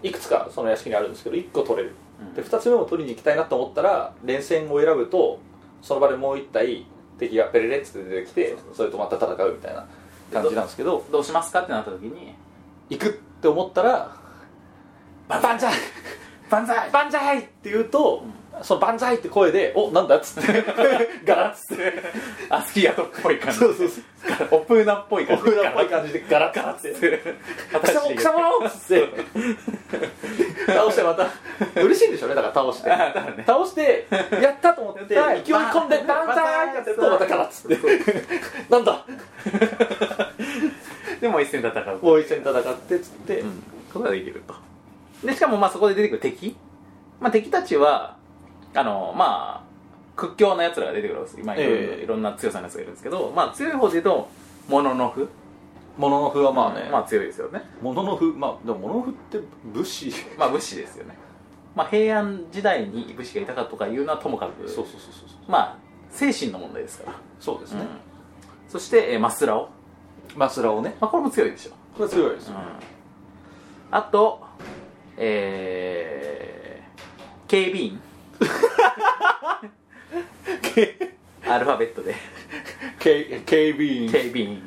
[0.02, 1.94] いくつかその屋敷にあるんですけど1個取れる。
[2.20, 2.34] うん。
[2.34, 5.38] で2つ目も取りに行きたいなと思ったら連戦を選ぶと
[5.82, 6.86] その場でもう1体
[7.18, 9.86] 敵がペレレッツって出てきてそれとまた戦うみたいな
[10.32, 12.34] 感じなんですけどどうしますかってなった時に
[12.90, 14.16] 行くって思ったら
[15.28, 15.72] 「万万歳
[16.50, 16.90] 万歳！
[16.90, 18.24] 万歳!」って言うと、
[18.62, 19.16] その万歳！
[19.16, 20.64] って声で「おなんだ?」 っつって。
[21.24, 21.92] ガラッつって。
[22.48, 24.04] アスキーアートっぽい感じそうそうそう。
[24.52, 26.24] オプーナっぽい感じオフラっぽい感じで。
[26.28, 27.22] ガラッガラッつって。
[27.72, 29.08] 果草も草もっつって
[30.66, 31.26] 倒してまた。
[31.82, 32.34] 嬉しいんでしょうね。
[32.34, 32.90] だから倒して。
[32.90, 33.44] ね。
[33.46, 34.06] 倒して
[34.40, 37.78] やったと思って勢い込んでバンザーってやってるとまたガラッつって。
[38.70, 39.04] なんだ？
[41.20, 41.98] でも一戦戦う。
[42.02, 44.54] もう一戦戦ってっつって、うん、ことができると
[45.24, 46.56] でしかもまあそこで出てくる敵、
[47.20, 48.16] まあ、敵たちは
[48.74, 49.64] あのまあ
[50.16, 52.04] 屈強なやつらが出てくるんです今いろいろ,、ええ。
[52.04, 54.28] いろんな強さのやつがいるんですけど、まあ、強い方で言うと
[54.68, 55.28] モノノフ
[55.96, 57.62] モノノフはまあね、まあ強いですよね。
[57.80, 59.38] モノノフまあでもモノノフって
[59.72, 60.12] 武士。
[60.36, 61.16] まあ武士ですよね。
[61.76, 65.76] まあ平安時代に武士がいたかとかいうのはともかくそうそうそうそうまあ
[66.10, 67.86] 精神の問題ですから、そうですね、うん。
[68.68, 69.68] そして、えーマスラオ、
[70.36, 70.96] マスラオね。
[71.00, 71.72] まあ、これも強いでしょ。
[71.96, 72.54] これ強いですよ、
[73.92, 74.43] あと
[75.16, 78.00] えー、警備員。
[81.46, 82.14] アルファベットで。
[82.98, 84.10] 警警備員。
[84.10, 84.62] 警備員。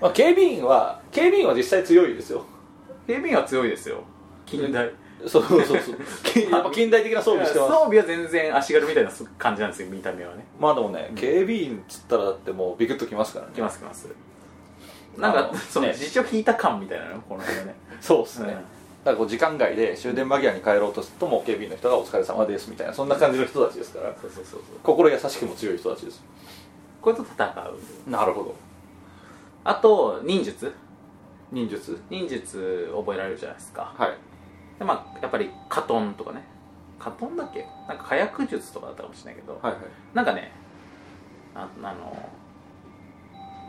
[0.00, 2.44] まあ、警備員は警備員は実際強いですよ。
[3.06, 4.02] 警備員は強いですよ。
[4.46, 4.90] 近代。
[5.26, 5.78] そうそうそう。
[6.22, 7.72] けやっぱ近代的な装備してます。
[7.72, 10.46] 装備は全然足軽みたいな感じなんですよ見た目はね。
[10.58, 13.52] まあでもね警備員っつったらだってもうビクッときますからね。
[13.54, 14.08] きますきます。
[15.18, 17.74] なんかあのねその辞書引いた感みたいなのこの辺はね。
[18.00, 24.14] そうですね、うんだからこう時間外で終電間際に帰ろうとするともう警備員の人がお疲れ様ですみたいなそんな感じの人たちですから
[24.82, 26.22] 心優しくも強い人たちです。
[27.00, 28.54] これと戦うなるほど。
[29.64, 30.74] あと忍術？
[31.50, 31.98] 忍術。
[32.10, 33.94] 忍術覚えられるじゃないですか。
[33.96, 34.10] はい。
[34.78, 36.44] でまあやっぱりカトンとかね。
[36.98, 37.66] カトンだっけ？
[37.88, 39.82] なんか火薬術とかだったかもしれないけど、はいはい。
[40.12, 40.52] なんかね
[41.54, 42.30] ああの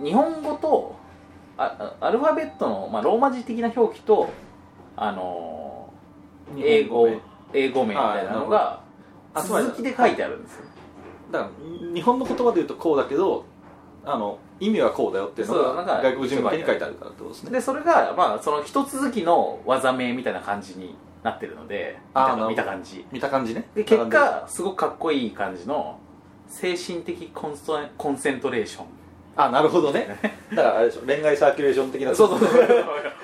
[0.05, 0.97] 日本語と
[1.57, 4.29] ああアルファベットの、まあ、ローマ字的な表記と
[4.95, 5.93] あの
[6.57, 7.09] 英語
[7.53, 8.81] 英語名みたいなのが
[9.35, 10.65] 続きで書いてあるんですよ。
[11.31, 13.45] だから日本の言葉で言うとこうだけど
[14.05, 17.51] あの意味はこうだよっていうのが外国人向けに書いてあるからってことですね。
[17.51, 21.99] でそれが、まあ、その一続きの技名みたいな感じになってるので
[22.49, 23.05] 見た感じ。
[23.11, 23.69] 見た感じね。
[23.75, 25.99] で結果すごくかっこいい感じの
[26.47, 28.85] 精神的コンストコンセントレーション
[29.35, 30.17] あなるほどね。
[30.51, 32.13] だからあれでしょ恋愛サーキュレーション的な。
[32.13, 32.65] そうそうそう。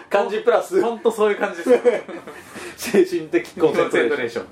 [0.09, 0.81] 感じプラス。
[0.81, 1.71] 本当そういう感じです。
[1.71, 1.79] よ
[2.77, 4.45] 精神的コンセントレーション。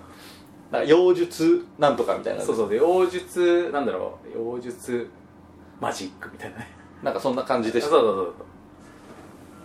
[0.84, 2.41] 妖術なんとかみたいな。
[2.41, 4.38] そうそうで妖術なんだろう。
[4.38, 5.10] 妖術
[5.80, 6.68] マジックみたいなね。
[7.02, 7.89] なんかそんな感じでした。
[7.89, 8.34] そうそうそう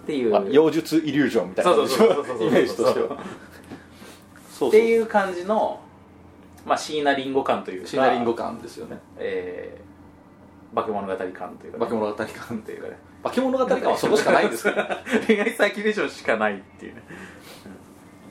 [0.04, 0.34] っていう。
[0.34, 1.74] あ妖術イリュージョンみたいな。
[1.74, 3.08] そうそうそうそうそうイメージとしては。
[3.08, 3.18] そう
[4.50, 4.68] そう。
[4.68, 5.80] っていう感じの、
[6.66, 7.88] まあ、椎名林檎感というか。
[7.88, 8.98] シナリンゴ感ですよね。
[9.18, 9.89] えー、
[10.74, 12.26] 化け物語感というか、ね、化け物語感
[12.62, 12.96] というかね。
[13.22, 14.76] 化け物語感はそこしかないんですけど。
[15.26, 17.02] 恋愛サーキュレーションしかないっていうね、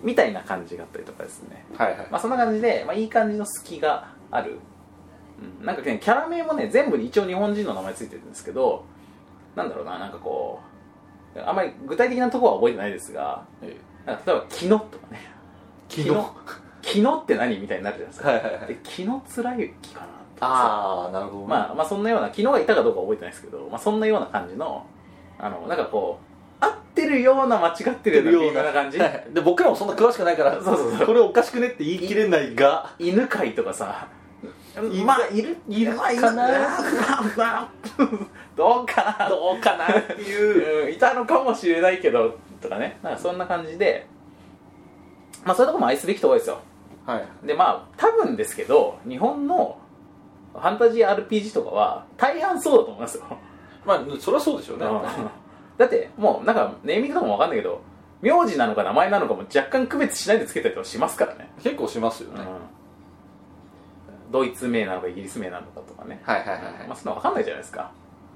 [0.01, 0.07] うん。
[0.07, 1.65] みたいな感じがあったりとかですね。
[1.77, 2.07] はいはい。
[2.09, 4.59] まあそんな感じで、まあ、いい感じの隙がある、
[5.59, 8.85] うん、なんかねキャラ名もね全部に一応日本人の名前ついてるんですけど
[9.55, 10.59] なんだろうななんかこ
[11.35, 13.75] うあんまり具体的なところは覚えてないですがえ
[14.05, 15.19] なんか例えば「キノ」とかね。
[15.23, 15.39] え
[15.89, 16.33] 昨日は
[16.81, 18.67] 「キノ」って何みたいになるじゃないですか、いはいはい。
[18.67, 20.07] で「キノつらゆき」かな
[20.39, 21.47] とああなるほどね。
[21.47, 24.85] まあ、まあそんなような昨日がいたかどうかは覚えてないですけど、まあ、そんなような感じの
[25.37, 26.19] あのなんかこ
[26.61, 28.99] う合ってるような間違ってるような感じ。
[28.99, 29.27] はい。
[29.31, 31.07] で僕らもそんな詳しくないから そうそうそう。
[31.07, 32.91] これおかしくねって言い切れないが。
[32.99, 34.07] 犬飼とかさ。
[35.05, 36.47] まあいるいるかな。
[38.55, 39.29] どうかな。
[39.29, 39.85] どうかな。
[39.99, 42.97] っていううんいたのかもしれないけどとかね。
[43.01, 44.07] なんかそんな感じで。
[45.45, 46.59] まあそういうとこも愛すべきところですよ。
[47.05, 47.47] はい。
[47.47, 49.77] でまあ多分ですけど日本の
[50.53, 53.23] ファンタジー RPG とかは大半そうだと思いますよ、
[53.85, 54.85] まあそりゃそうでしょうね。
[55.77, 57.81] だってもうなんかネーミングとかも分かんないけど
[58.21, 62.43] 名字なのか名前なのかも若干区別しないでつけたりとかしますからね、結構しますよね、う
[64.29, 67.91] ん、ドイツ名なのかイギリス名なのかとかね、はいはいはいはい、まあ、そんなの分かんないじゃないですか、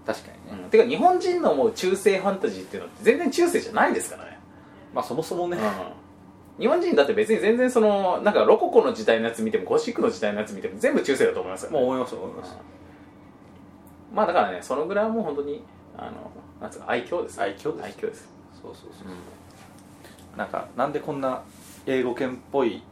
[0.06, 4.40] 確かにね、うん、てか日本人の思う中世ファンタジーっていうのって全然中世じゃないですからね。
[4.94, 5.64] まあそもそもね、うん、
[6.60, 12.58] 日本人だって別に全然そのなんかロココの時代のやつ見てもゴシックの時代のやつ見ても全部中世だと思いますよ、ね、もう思います思います、うん
[14.16, 15.64] まあだからねそのぐらいはもう本当に
[15.98, 16.12] あの
[16.62, 17.86] なんつうか愛嬌です、愛嬌です。
[17.86, 18.30] 愛嬌です、
[18.62, 21.42] そうそうそう、なんかなんでこんな
[21.88, 22.84] 英語圏っぽい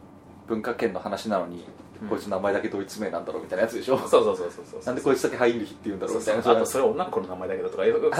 [0.48, 1.64] 文化圏の話なのに、
[2.02, 2.08] うん。
[2.08, 3.96] こいつ名前だけドイツ名なんだろうみたいなやつでしょ？
[3.98, 8.16] そうそうそうそうそうなんでこいつだけハインリヒって言うんだろうみたいうなそあとそれ女の子の名前だけどとかいうそういうの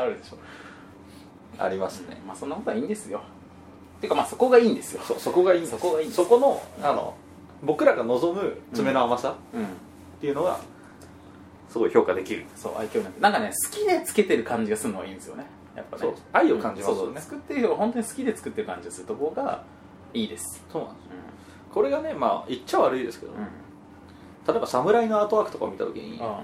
[0.00, 0.38] あるでしょ？
[1.62, 3.20] ありますね、まあそんなことはいいんですよ
[4.00, 5.02] ていうかまあそこがいいんですよ。
[5.02, 5.72] そそこがいいんです。
[5.72, 7.14] そこがいいそこのあの
[7.62, 9.64] 僕らが望む爪の甘さうん。
[9.64, 9.66] っ
[10.20, 10.60] ていうのが
[11.68, 13.20] すごい評価できる、そう愛嬌なんて。
[13.20, 15.46] なんかね好きでつけてる感じがするのがいいんですよね。
[15.76, 16.02] やっぱね。
[16.02, 17.02] そう愛を感じますよね。
[17.02, 17.06] うん。
[17.06, 17.22] そうそう。
[17.22, 19.62] 作ってる人が本当に好きで作ってる感じがするところが
[20.14, 20.64] いいです。
[20.72, 21.08] そうなんです
[21.72, 23.46] これがねまあ言っちゃ悪いですけど、うん、うん
[24.46, 26.42] 例えば侍のアートワークとかを見た時にあ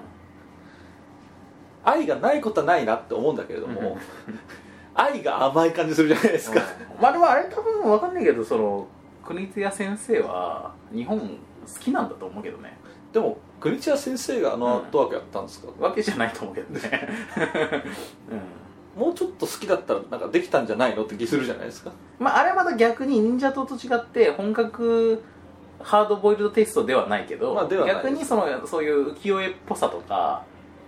[1.85, 3.97] 愛がないことはないなって思うんだけれども、うん
[4.95, 6.61] 愛が甘い感じするじゃないですか、
[7.01, 8.87] まあでもあれ多分分かんないけどその
[9.25, 11.27] 国津屋先生は日本好
[11.81, 12.77] きなんだと思うけどね。
[13.13, 17.09] でも国千谷先生があのアートワークやったんですか、わけじゃないと思うけどね。
[18.97, 19.01] うん。
[19.01, 21.93] もうちょっと好きだったらなんかできたんじゃないのって気するじゃないですか。
[22.19, 25.23] まああれはまた逆に忍者党と違って本格
[25.81, 30.45] ハードボイルドテイストではないけど、まあ逆にそのそういう浮世絵っぽさとか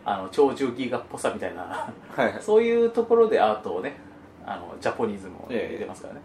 [0.09, 1.91] あの超重ギガっぽさみたいな
[2.41, 3.97] そういうところでアートをね
[4.47, 5.67] あのジャポニズムを入え。
[5.71, 6.21] えれてますからね、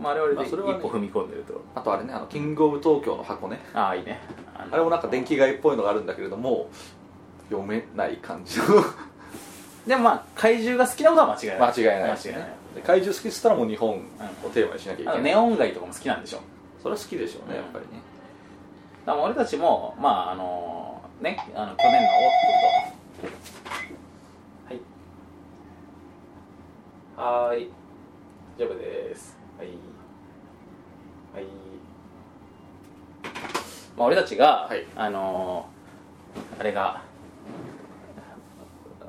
[0.00, 3.58] まあ、あれはあれで一歩踏み込んでると、あとあれねあのキングオブ東京の箱ね。
[3.74, 4.20] ああいいね。
[4.70, 6.68] あれもなんか電気街っぽいのがあるんだけれども
[7.50, 8.66] 読めない感じの。
[9.86, 11.58] でもまあ怪獣が好きなことは間違いない。
[11.58, 12.82] 間違いないです間違いない。
[12.84, 16.38] 怪獣好きっつったらもう日本をテーマにしなきゃいけあない、のネオン街とかも好きなんでしょ？
[16.80, 17.62] それは好きでしょうねうん。
[17.62, 18.00] やっぱりね。
[19.04, 22.91] だから俺たちもまああのねあの去年のおっと
[23.26, 23.28] は
[24.72, 24.80] い。
[27.16, 27.70] はーい。
[28.58, 29.38] 大丈夫です。
[29.58, 29.68] はい。
[31.34, 31.44] はい。
[33.96, 34.84] まあ俺たちが、はい。
[34.96, 35.68] あの
[36.58, 37.02] あれが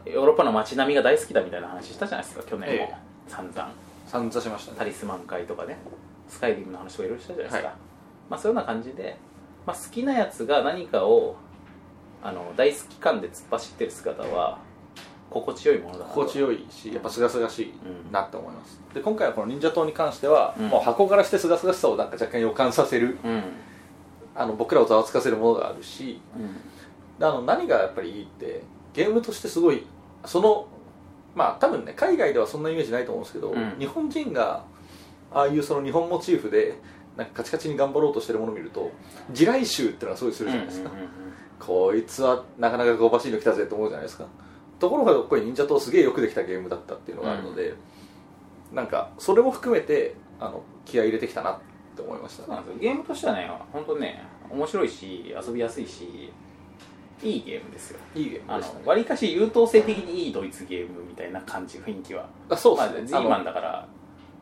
[0.06, 2.96] ヨーロッパの街並みが大好きだみたいな話したじゃないですか去年も、ええ。
[3.28, 3.72] 散々。
[4.06, 4.78] 散々しましたね。
[4.78, 5.78] タリスマン会とかね。
[6.28, 7.76] スカイリムの話とかいろいろしたじゃないですか、はい。
[8.30, 9.18] まあ、そういうような感じで、
[9.66, 11.36] まあ、好きなやつが何かを
[12.24, 14.58] あの大好き感で突っ走ってる姿は
[15.30, 17.74] 心地よいものだ心地よいしやっぱ清々しい
[18.06, 20.68] うんなって思います、で今回はこの忍者党に関しては、うん。
[20.68, 23.44] もう箱からして清々しさをなんか若干予感させるうん。
[24.36, 26.22] あの僕らをざわつかせるものがあるし
[27.20, 27.26] うん。
[27.26, 29.86] あの何がやっぱりいいってゲームとしてすごい
[30.26, 30.68] その
[31.36, 33.76] まあ多分ね海外ではそんなイメージないと思うんですけど、うん。
[33.80, 34.64] 日本人が
[35.32, 36.80] ああいうその日本モチーフで
[37.18, 38.92] なんかカチカチに頑張ろうとしてるものを見ると
[39.32, 41.10] 地雷臭っていうのはすごいするじゃないですか、うんうんうん
[41.66, 44.26] こいつはなかなか香ばしいの来たぜと思うじゃないですか。
[44.80, 47.74] ところがこれ忍者党すげえよくできたゲームだったっていうのがあるので、
[48.74, 51.60] なんかそれも含めてあの気合い入れてきたなっ
[51.96, 52.44] て思いました。
[52.44, 56.32] そうなんですよゲームとしてはね本当ね面白いし遊びやすいし
[57.22, 58.00] いいゲームですよ。
[58.16, 62.28] いいゲーあムでしわりかし優等生的にいいドイツゲームみたいな感じ雰囲気は。
[62.50, 63.88] あそうまあですね、G あのマンだから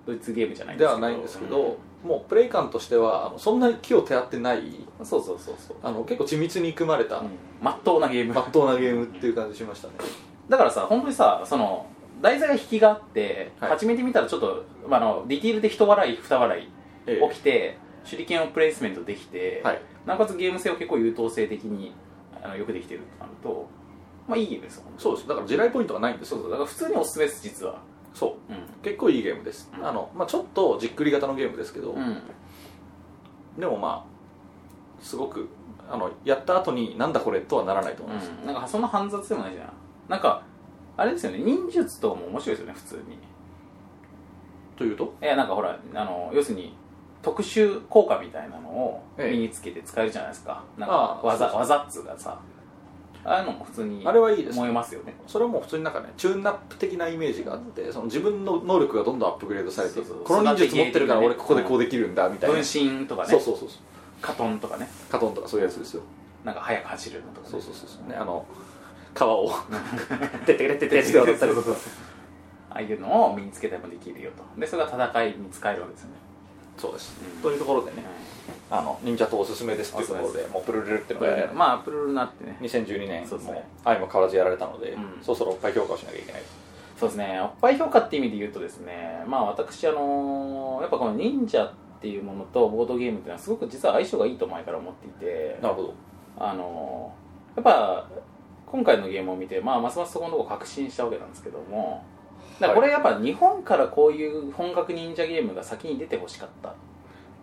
[0.08, 1.06] ドイツゲームじゃないんでですけど。
[1.06, 4.60] はないんですけど、もうプレイ感としてはそんなに気を手合ってない
[5.00, 5.78] うんそうそうそうそう。
[5.84, 7.24] あの結構緻密に組まれた、
[7.62, 8.34] まっとうなゲーム。
[8.34, 9.94] まっとうなゲームっていう感じしましたね。
[10.50, 11.86] だからさ本当にさその
[12.22, 13.70] 題材が引きがあって、はい。
[13.72, 16.70] 始めてみたらちょっと、まあ、あのディティールで一笑い二笑い
[17.08, 17.78] え起きて、
[18.10, 19.82] 手裏剣をプレイスメントできて、はい。
[20.06, 21.94] なおかつゲーム性を結構優等生的に
[22.44, 23.68] あのよくできてるとなると
[24.28, 25.28] まあいいゲームですよそうです。
[25.28, 26.38] だから地雷ポイントがないんですよ。
[26.38, 26.52] そうそう。
[26.52, 27.80] だから普通におすすめです実は
[28.14, 28.54] そう。
[28.54, 29.88] う結構いいゲームです、うん。
[29.88, 32.22] あのまあ、ちょっとじっくり型のゲームですけど、ん、うん、
[33.60, 35.50] でもまあすごく
[35.90, 39.74] あのやった後になんだこれとはならないと思います、うん、なんかそんな煩雑でもないじゃん。
[40.10, 40.44] なんか
[40.98, 41.40] あれですよね。
[41.40, 43.18] 忍術とかも面白いですよね普通に。
[44.78, 45.14] というと？
[45.22, 46.76] いやなんかほらあの要するに
[47.22, 49.32] 特殊効果みたいなのをええ。
[49.32, 52.40] 身につけて使えるじゃないですか、なんあか技技っつうかさ
[53.24, 55.16] ああいうのも普通にあれはいいです思いますよね。
[55.28, 63.30] それはもう普通になんかねチューンナップ的なイメージがあってその自分の能力がどんどんアップグレードされてこの忍術持ってるから俺ここでこうできるんだみたいな、分身とかね。
[63.30, 63.80] そうそうそうそう。
[64.22, 64.88] カトンとかね。
[65.10, 66.04] カトンとかそういうやつですよ。
[66.44, 68.16] なんか速く走るのとか、ね、そうそうそうそうね。
[68.16, 68.46] あの
[69.14, 69.52] 川を。
[70.46, 71.76] てってれってってって渡ったりそうそうそう
[72.72, 76.16] ああいうのを身につけたりもできるよとでそれが戦いに使えるわけですよね、
[76.82, 77.42] そうです、うん。
[77.42, 78.04] というところでね
[78.70, 81.14] あの忍者とおすすめですっていうところでもうプルルルって
[81.54, 82.58] まあプルルになってね。
[82.62, 85.20] 2012年も愛も変わらずやられたので、うん。
[85.22, 86.42] そろそろおっぱい評価をしなきゃいけない
[86.98, 87.40] そうですね。
[87.42, 95.94] おっぱい評価っていう意味で言うとですねまあ私あのやっぱこの忍者っていうものとボードゲームっていうのはすごく実は相性がいいと前から思っていてなるほど。
[96.40, 97.14] あの
[97.56, 98.08] やっぱ
[98.66, 102.06] 今回のゲームを見て、まあ、ますますそこのとこ確信したわけなんですけども
[102.60, 106.74] だからこれやっぱ日本からこういう本格忍者ゲームが先に出てほしかった。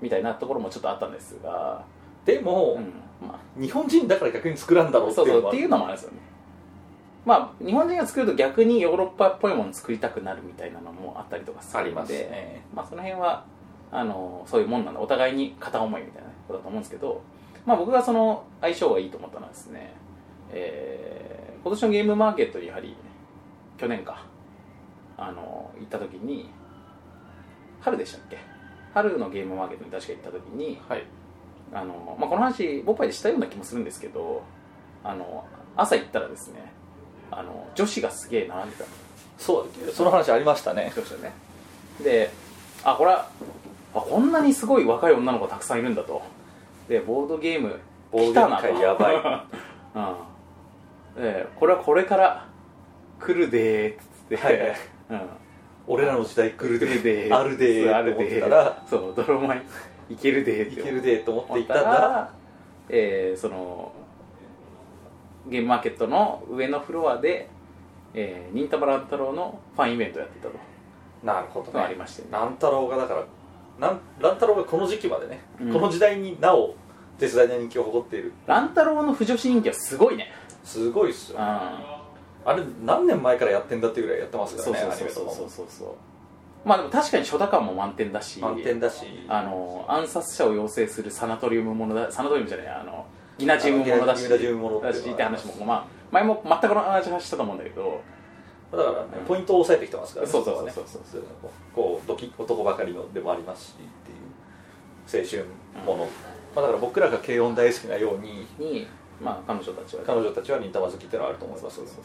[0.01, 1.85] みたいなところもちょっとあったんですが、
[2.25, 3.27] でも、うん。
[3.27, 6.19] ま日本人だから逆に作らんだろあ、うっていうのもそうそうっていうのもあるんですよね。
[7.27, 12.63] まあ日本人が作ると逆にヨーロッパっぽいもの作りたくなるみたいなのもあったりとかすありまするのでね。
[12.75, 13.45] まあ、その辺は
[13.91, 15.01] あのそういうもんなんだ。
[15.01, 17.21] お互いに片思いみたいなことだと思うんですけど、
[17.67, 19.93] まあ、僕がその相性がいいと思ったのはですね、
[20.53, 22.95] えー今年のゲームマーケットにやはり
[23.77, 24.25] 去年か
[25.19, 26.49] あの行った時に
[27.81, 28.39] 春でしたっけ？
[28.95, 31.05] 春のゲームマーケットに確か行った時にはい。
[31.73, 34.43] あの、まあ、この話ボッパイでしたような気もするんですけど
[35.05, 35.45] あの
[35.77, 36.73] 朝行ったらですね
[37.31, 38.85] あの女子がすげえ並んでた。
[39.39, 40.91] そうその話ありましたね。
[40.95, 41.33] そうでしたよね。
[42.03, 42.31] で
[42.85, 43.29] あこれは
[43.95, 46.23] あこんなにすごい若い女の子がたくさんいるんだと。
[46.89, 47.79] でボードゲーム
[48.11, 48.63] ボード来たなと。
[48.63, 49.17] 界やばい。
[51.17, 51.23] うん。
[51.23, 52.47] でこれはこれから
[53.21, 54.77] 来るでーっつって、はい
[55.87, 56.99] 俺らの時代来るで。
[56.99, 57.33] で。
[57.33, 57.93] あるで。
[57.93, 58.41] あるで。
[58.41, 58.85] たら。
[58.89, 59.63] そう泥米
[60.11, 60.69] いけるで。
[60.71, 62.35] いけるでと思って思ったいたらら、
[62.89, 63.93] えーその
[65.49, 67.49] ゲームマーケットの上のフロアで、
[68.13, 70.55] えー、忍たま乱太郎のファンイベントをやっていたと。
[71.25, 72.29] なるほどがありねましてね。
[72.31, 73.25] 乱太郎がだから
[73.81, 75.73] なん乱太郎がこの時期までね、うん。
[75.73, 76.75] この時代になお
[77.19, 78.33] 絶大な人気を誇っている。
[78.47, 80.31] 乱太郎の不女子人気はすごいね。
[80.65, 81.39] すごいっすよ。
[81.39, 81.98] うん
[82.45, 85.67] あれ何年前からやってんだってぐらいやってますからねそうそうそうそう。
[85.69, 85.89] そう
[86.65, 89.07] まあでも確かに初打感も満点だし満点だし。
[89.29, 93.07] あの暗殺者を養成するサナトリウムものだサナトリウムじゃないあの
[93.39, 98.01] ギナジウムものだしギナジウムものだしって話もまあ前も全く同じ話したと思うんだけど
[98.73, 100.33] だからねポイントを押さえてきてますからね。
[100.33, 100.85] そうそうそうそう。
[100.85, 103.77] そうこうこうドキ男ばかりのでもありますしっ
[105.07, 105.45] ていう青春
[105.87, 106.11] もの、
[106.55, 108.87] まあ、だから僕らが軽音大好きなようにに
[109.21, 111.77] まあ彼女たちは彼女たちは忍たま好きっていうのはあると思います。
[111.77, 112.05] そうそうそう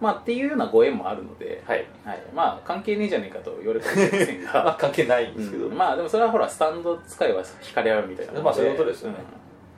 [0.00, 1.86] まあっていうようなご縁もあるので、はい。
[2.04, 5.76] はい、まあ関係ねえじゃねえかと言われるかもしれません まあが関係ないんですけど、うん。
[5.76, 9.18] まあでもそれはほらスタンド使いは惹かれ合うみたいなまあそういうことですよね。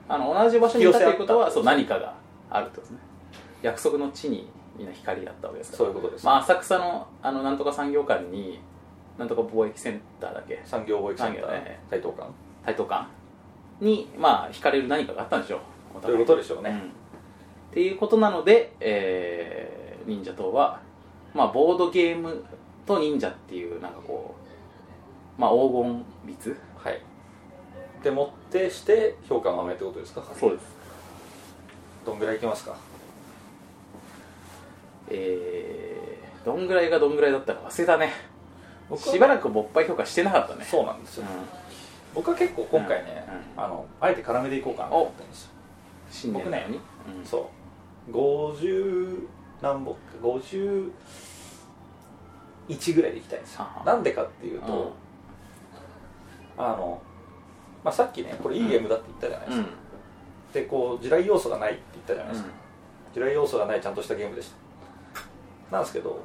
[0.09, 0.15] うん。
[0.15, 2.13] あの同じ場所にいたということはそう何かが
[2.49, 2.97] あるってことですね。
[3.61, 5.77] 約束の地にみんな光り合ったわけですから。
[5.77, 8.59] そういうことです、まあ、浅草のあのなんとか産業館に
[9.17, 10.61] なんとか貿易センターだっけ。
[10.65, 11.79] 産業貿易センター、ね。
[11.89, 12.29] 台東館
[12.65, 13.07] 台東館
[13.79, 15.59] にまあ惹かれる何かがあったんでしょう
[15.97, 16.77] おという互ことでしょうね、うん。
[16.79, 16.81] っ
[17.73, 20.79] ていうことなので、えー忍者党は、
[21.33, 22.45] まあ、ボードゲーム
[22.85, 24.35] と忍者っていうなんかこ
[25.37, 27.01] う、まあ、黄金率はい。
[28.01, 30.23] でもってして評価の豆ってことですか？
[30.39, 30.63] そうです。
[32.05, 32.77] どんぐらいいきますか？
[35.09, 38.13] えー、どんぐらいがどんぐらいだったか忘れたね。
[38.95, 40.63] しばらく勃発評価してなかったね。
[40.63, 41.25] そうなんですうん。
[41.25, 41.31] よ、
[42.15, 43.61] 僕は結構今回ね、うん。
[43.61, 45.51] あのあえて絡めていこうかなと思ったんですよ
[46.09, 46.79] 新年なのに、
[47.19, 47.25] うん。
[47.25, 47.49] そ
[48.09, 48.11] う。
[48.11, 49.27] 50
[49.61, 50.91] 何本51
[52.95, 53.65] ぐらいでいきたいんですよ。
[53.85, 54.93] なんでかっていうと、
[56.57, 56.63] うん。
[56.63, 57.01] あの、
[57.83, 59.65] まあ、さっきねこれいいゲームだって言ったじゃないですうん。
[59.65, 59.71] か、
[60.53, 62.51] でこう地雷要素がないって言ったじゃないですか、
[63.13, 64.57] 地雷要素がないちゃんとしたゲームでした。
[65.71, 66.23] なんですけど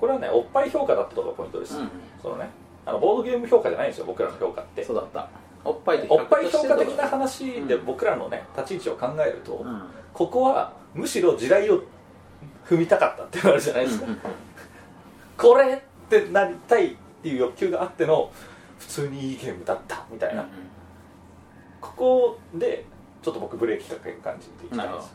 [0.00, 1.90] これはねおっぱい評価だったのがポイントです、うん。
[2.20, 2.48] そのね
[2.84, 4.84] あのボードゲーム評価じゃないんですよ僕らの評価って。
[4.84, 5.28] そうだった
[5.66, 7.84] おっぱいとおっぱい評価的な話話でうん。
[7.86, 9.82] 僕らのね立ち位置を考えると、うん。
[10.12, 11.82] ここはむしろ地雷を
[12.66, 14.20] 踏みたかったってなるじゃないですか、うんうん
[15.36, 18.32] これってなりたいっていう欲求があっての
[18.78, 20.46] 普通にいいゲームだったみたいな、
[21.80, 22.86] ここで
[23.22, 25.14] ちょっと僕ブレーキかける感じでいきたいです。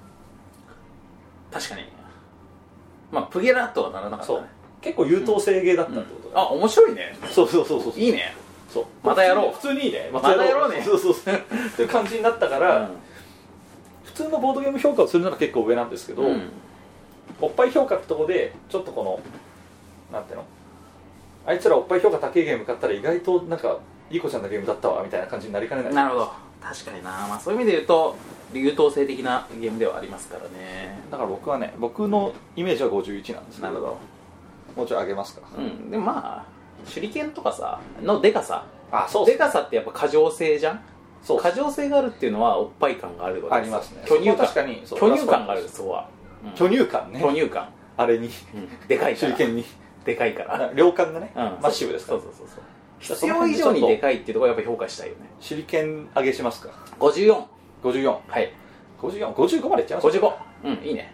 [1.51, 1.87] 確かに。
[3.11, 4.39] まあプゲラとはならなかったね。
[4.81, 7.17] 結構優等生ゲーだったってことだ、あ面白いね。
[7.31, 7.93] そうそうそうそう。
[7.93, 8.35] いいね
[8.71, 9.53] そうまたやろう。
[9.53, 10.81] 普通にいいねまたやろうね。
[10.81, 11.13] そうそう。
[11.13, 11.39] そうっ
[11.75, 12.89] ていう感じになったから、
[14.05, 16.49] 普通のボードゲーム評価をするなら結構上なんですけど、うん。
[17.41, 19.19] おっぱい評価ってとこでちょっとこの
[20.11, 20.45] なんていうの？
[21.45, 25.93] あいつらおっぱい評価高いゲーム買ったら意外となんかいい子ちゃんのゲームだったわみたいな感じになりかねない。
[25.93, 26.31] なるほど。
[26.61, 28.15] 確かにな、まあ、そういう意味で言うと
[28.53, 30.99] 優等生的なゲームではありますからね。
[31.09, 33.97] だから僕はね僕のイメージは51なんですけなるほど。
[34.77, 35.41] もうちょい上げますか。
[35.57, 35.89] うん。
[35.89, 36.45] でもまあ
[36.85, 38.65] 手裏剣とかさのでかさ。
[38.91, 40.81] あそうでかさってやっぱ過剰性じゃん？
[41.23, 44.03] そう過剰性があるっていうのはおっぱい感があるわけですよありますね。
[44.07, 44.83] 巨乳確かに。
[44.85, 46.09] 巨乳感があるそこは、
[46.43, 46.51] うん。
[46.51, 47.19] 巨乳感ね。
[47.21, 48.27] 巨乳感、あれに。
[48.27, 48.87] うん。
[48.87, 49.33] でかいから。
[49.33, 49.65] 手裏剣に。
[50.03, 52.19] でかいから、量感がね、うん、マッシブですから。
[52.19, 52.63] そうそうそうそう。
[52.99, 55.21] 必要以上にでかいっていうところはやっぱり評価したいよね。
[55.47, 56.69] 手裏剣上げしますか。
[56.99, 57.43] 54
[57.83, 58.53] 54はい。
[58.99, 61.13] 5455までいっちゃいます？55うんいいね。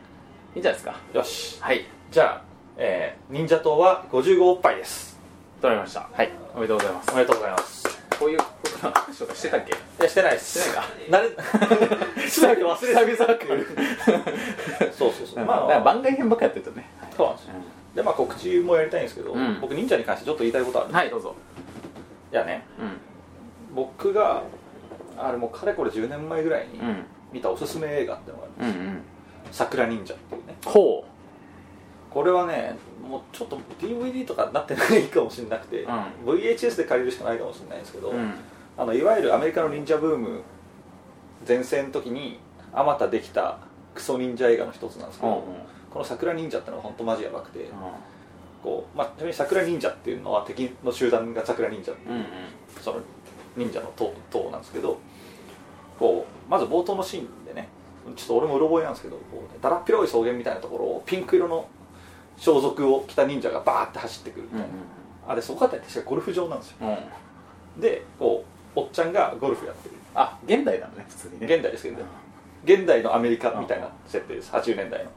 [0.55, 0.95] いいんじゃないですか。
[1.13, 1.57] よし。
[1.61, 1.85] はい。
[2.09, 2.41] じゃあ、
[2.77, 5.16] えー、忍者党は55おっぱいです
[5.61, 6.09] 取られました。
[6.11, 6.31] はい。
[6.55, 7.11] おめでとうございます。
[7.11, 7.97] おめでとうございます。
[8.19, 8.45] こういうこ
[8.81, 9.73] との話とかしてたっけ？
[9.73, 10.59] いやしてないです。
[10.59, 10.69] して
[11.11, 11.37] ないか。
[12.17, 13.67] 慣れすべて忘れて久々くる
[14.91, 16.89] そうそうそう、ままあ、あ番外編ばっかやってるとね。
[17.15, 17.53] そうなんですよ。
[17.95, 19.59] でまあ告知もやりたいんですけど、うん。
[19.61, 21.35] 僕忍者に関してちょっと言いたいことある、はいどうぞ。
[22.31, 22.65] いやね。
[22.79, 22.97] うん。
[23.75, 24.43] 僕が
[25.17, 27.05] あれもうかれこれ10年前ぐらいにうん。
[27.31, 28.83] 見たおすすめ映画っていうのがあるんですよ。
[28.83, 29.01] うんうん
[29.51, 30.55] 「桜忍者」っていうね。
[30.65, 31.03] ほ
[32.17, 32.75] これはね
[33.07, 35.87] もうちょっと DVD とかになってないかもしれなくて、う
[36.25, 38.33] VHS で借りるしかないかもしれないんですけど、ううん。
[38.75, 40.41] あのいわゆるアメリカの忍者ブーム
[41.47, 42.39] 前線の時に
[42.73, 43.59] あまたできた
[43.93, 45.43] クソ忍者映画の一つなんですけど、うんうん。
[45.91, 47.69] この桜忍者ってのは本当マジやばくて、
[48.63, 52.25] こうまあ、ちなみに桜忍者っていうのは敵の集団が桜忍者っていううんうん。
[52.81, 52.99] その
[53.55, 54.97] 忍者の党党なんですけど
[55.99, 57.69] こうまず冒頭のシーンでね
[58.15, 61.69] ちょっと俺もうろ覚えなんですけどこうだらっ広い草原みたいなところをピンク色の
[62.37, 64.43] 装束を着た忍者がバーって走ってくる。
[64.43, 64.67] みたいな、
[65.27, 66.77] あれそこだって確かゴルフ場なんですよ。
[67.77, 69.95] でこうおっちゃんがゴルフやってる。
[70.15, 71.47] あ現代なのね普通にね。
[71.47, 71.97] 現代ですけど、
[72.63, 74.51] 現代のアメリカみたいな設定です。
[74.51, 75.11] 80年代の。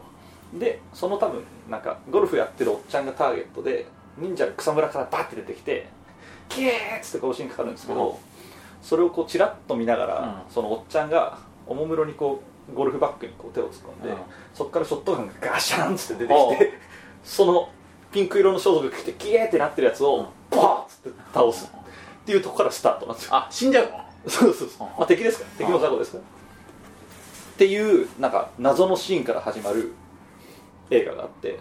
[0.58, 3.86] でその多分なんかゴルフやってるおっちゃんがターゲットで
[4.18, 5.88] 忍者が草むらからバッて出てきて
[6.48, 8.16] キエーッつって殺しにかかるんですけど、うん。
[8.82, 10.52] それをこうチラッと見ながら、うん。
[10.52, 14.16] そのおっちゃんがおもむろにこうゴルフバッグにこう手を突っ込んで、うん。
[14.52, 16.72] そこからショットガンがガシャンっつって出てきて
[17.24, 17.70] その
[18.12, 21.66] ピンク色の装束着てキエーってなってるやつをバーッつって倒す。
[21.66, 23.34] っていうとこからスタートなんですよ。
[23.34, 24.04] あ死んじゃうの？
[24.28, 26.26] そうそうそう、まあ、敵ですから敵の雑魚ですからっ
[27.56, 29.92] ていうなんか謎のシーンから始まる
[30.90, 31.58] 映画があって、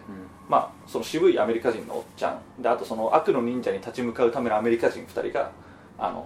[0.47, 2.61] まあその渋いアメリカ人のおっちゃん。
[2.61, 5.51] であとその悪の忍者に立ち向かうためのアメリカ人2人が
[5.97, 6.25] あの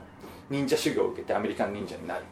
[0.49, 2.23] 忍者修行を受けてアメリカン忍者になる。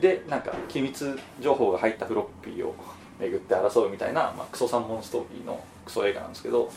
[0.00, 2.74] でなんか機密情報が入ったフロッピーを
[3.18, 6.70] 巡って争うみたいな、まあ、クソ三文ストーリーのクソ映画なんですけど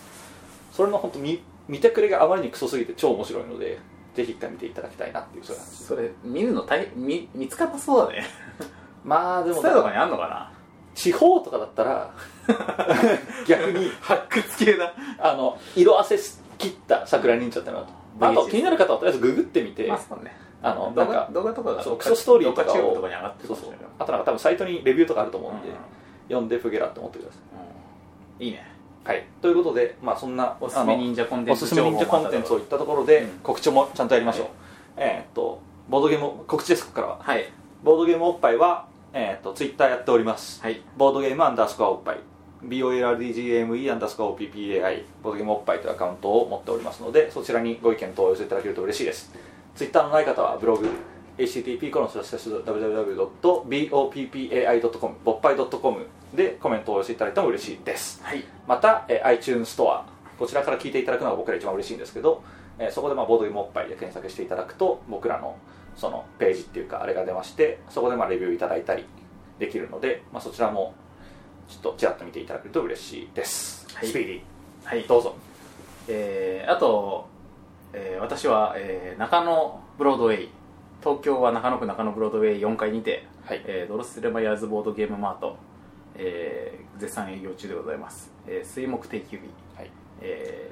[0.72, 3.78] それの本当見見てくれがあまりにクソすぎて超面白いので
[4.16, 5.84] ぜひ一回見ていただきたいなっていうそういう話。
[5.84, 8.26] それ見るの大見見つかったそうだね。
[9.05, 10.51] まあでもとかにあんのかな？
[10.93, 12.12] 地方とかだったら
[13.47, 14.93] 逆に発掘系だ。
[15.20, 16.18] あの色あせ
[16.57, 17.88] 切った桜忍者ってのは
[18.20, 20.36] あと気になる方はとりあえずググってみて、まあね。
[20.64, 23.74] あの動画なんか動画とかがそうクソストーリーとかをとかに上がってるそうそう。
[23.97, 25.76] あとなんか多分サイトにレビューとかあると思うんで、うん。
[26.28, 27.38] 読んでフゲラって思ってくださ
[28.39, 28.45] うん。
[28.45, 28.57] いいね。
[28.57, 29.26] いはい。
[29.41, 33.30] ということでまあそんなおすすめ忍者コンテンツおすすめ忍者コンテンツを言ったところで、うん。
[33.43, 34.49] 告知もちゃんとやりましょ
[34.97, 35.10] う、はい。
[35.10, 37.20] えーっとボードゲーム告知ですここからは。
[37.22, 37.45] はい。
[37.84, 40.62] ボードゲームおっぱいは、えーっとツイッターやっております。
[40.62, 40.82] はい。
[40.97, 42.20] ボードゲームアンダースコアおっぱい。
[42.64, 49.32] BOLRDGAME アンダースコア OPPAI ボードゲームおっぱいというアカウントを持っておりますのでそちらにご意見等をお寄せいただけると嬉しいです。
[49.76, 50.88] ツイッターのない方はブログ
[51.38, 58.21] http コロンスラッシュ www.boppai.com ぼっぱい .com でコメントをお寄せいただいても嬉しいです。
[58.23, 58.43] はい。
[58.67, 60.05] また、えー iTunes ストア
[60.39, 62.41] こちらから聞いていただくのが僕ら一番嬉しいんですけど、
[62.79, 65.57] えーそこでまあボードゲームおっぱいで検索していただくと僕らの
[65.95, 69.05] そのページっていうかあれが出ましてそこでまあレビューいただいたり
[69.59, 70.93] できるので、まあ、そちらも
[71.67, 74.07] ちょっとちらっと見ていただけると嬉しいです、はい。
[74.07, 74.41] スピーディ
[74.86, 75.03] はい。
[75.03, 75.36] ーどうぞ。
[76.07, 77.27] えーあと、
[77.93, 80.49] えー私は、えー中野ブロードウェイ
[81.03, 83.61] 東京は中野区中野ブロードウェイ4階にて、はい。
[83.65, 85.57] えードロスレマイヤーズボードゲームマート、
[86.16, 89.43] えー絶賛営業中でございます、えー水木定休日、
[89.76, 89.91] はい。
[90.22, 90.72] え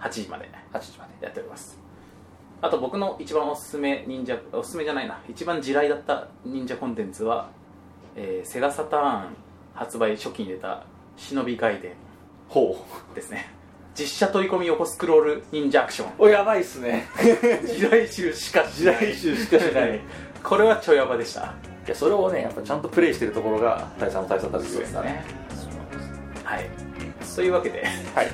[0.00, 1.24] ー8時まで8時まで。
[1.24, 1.78] やっております。
[2.62, 5.20] あと僕の一番おすすめ忍者おすすめじゃないな。
[5.28, 7.50] 一番地雷だった忍者コンテンツは、
[8.14, 9.36] えーセガサターン
[9.74, 10.84] 発売初期に出た
[11.16, 11.92] 「忍び外伝
[12.48, 12.84] ほ」
[13.14, 13.50] ですね。
[13.94, 16.08] 実写取り込み横スクロール忍者アクション。
[16.08, 17.06] うおやばいっすね。
[17.16, 18.94] 地雷集しかしない。
[18.96, 20.00] 地雷集しかしない。
[20.44, 21.54] これはちょやばでした
[21.86, 25.24] いやそれをねやっぱちゃんとプレイしてるところが大佐の大佐たちですからね
[26.44, 26.70] はい。
[27.34, 27.84] というわけで。
[28.14, 28.28] はい。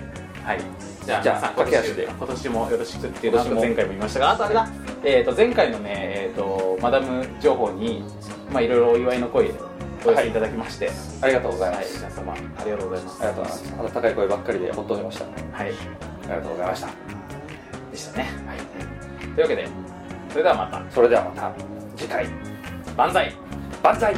[0.45, 0.61] はい。
[1.05, 2.05] じゃあじゃあ駆け足で。
[2.05, 4.69] 今年もよろしくっていう今年も前回も言いましたがあとあれだ、
[5.03, 8.05] えー、と前回のね、えー、とマダム情報に
[8.53, 9.51] まあいろいろお祝いの声
[10.05, 10.91] お寄せいただきまして、
[11.21, 13.23] ありがとうございはいます、皆様ありがとうございます。
[13.23, 13.97] ありがとうございます。
[13.97, 15.25] 温かい声ばっかりでほっとしました。
[15.25, 15.71] あはい。
[15.71, 16.87] りがとうございました。
[17.91, 19.69] でしたね、はい、というわけで
[20.31, 20.95] それではまた。
[20.95, 21.53] それではまた
[21.97, 22.27] 次回
[23.03, 23.33] 万歳。
[23.83, 24.15] 万歳。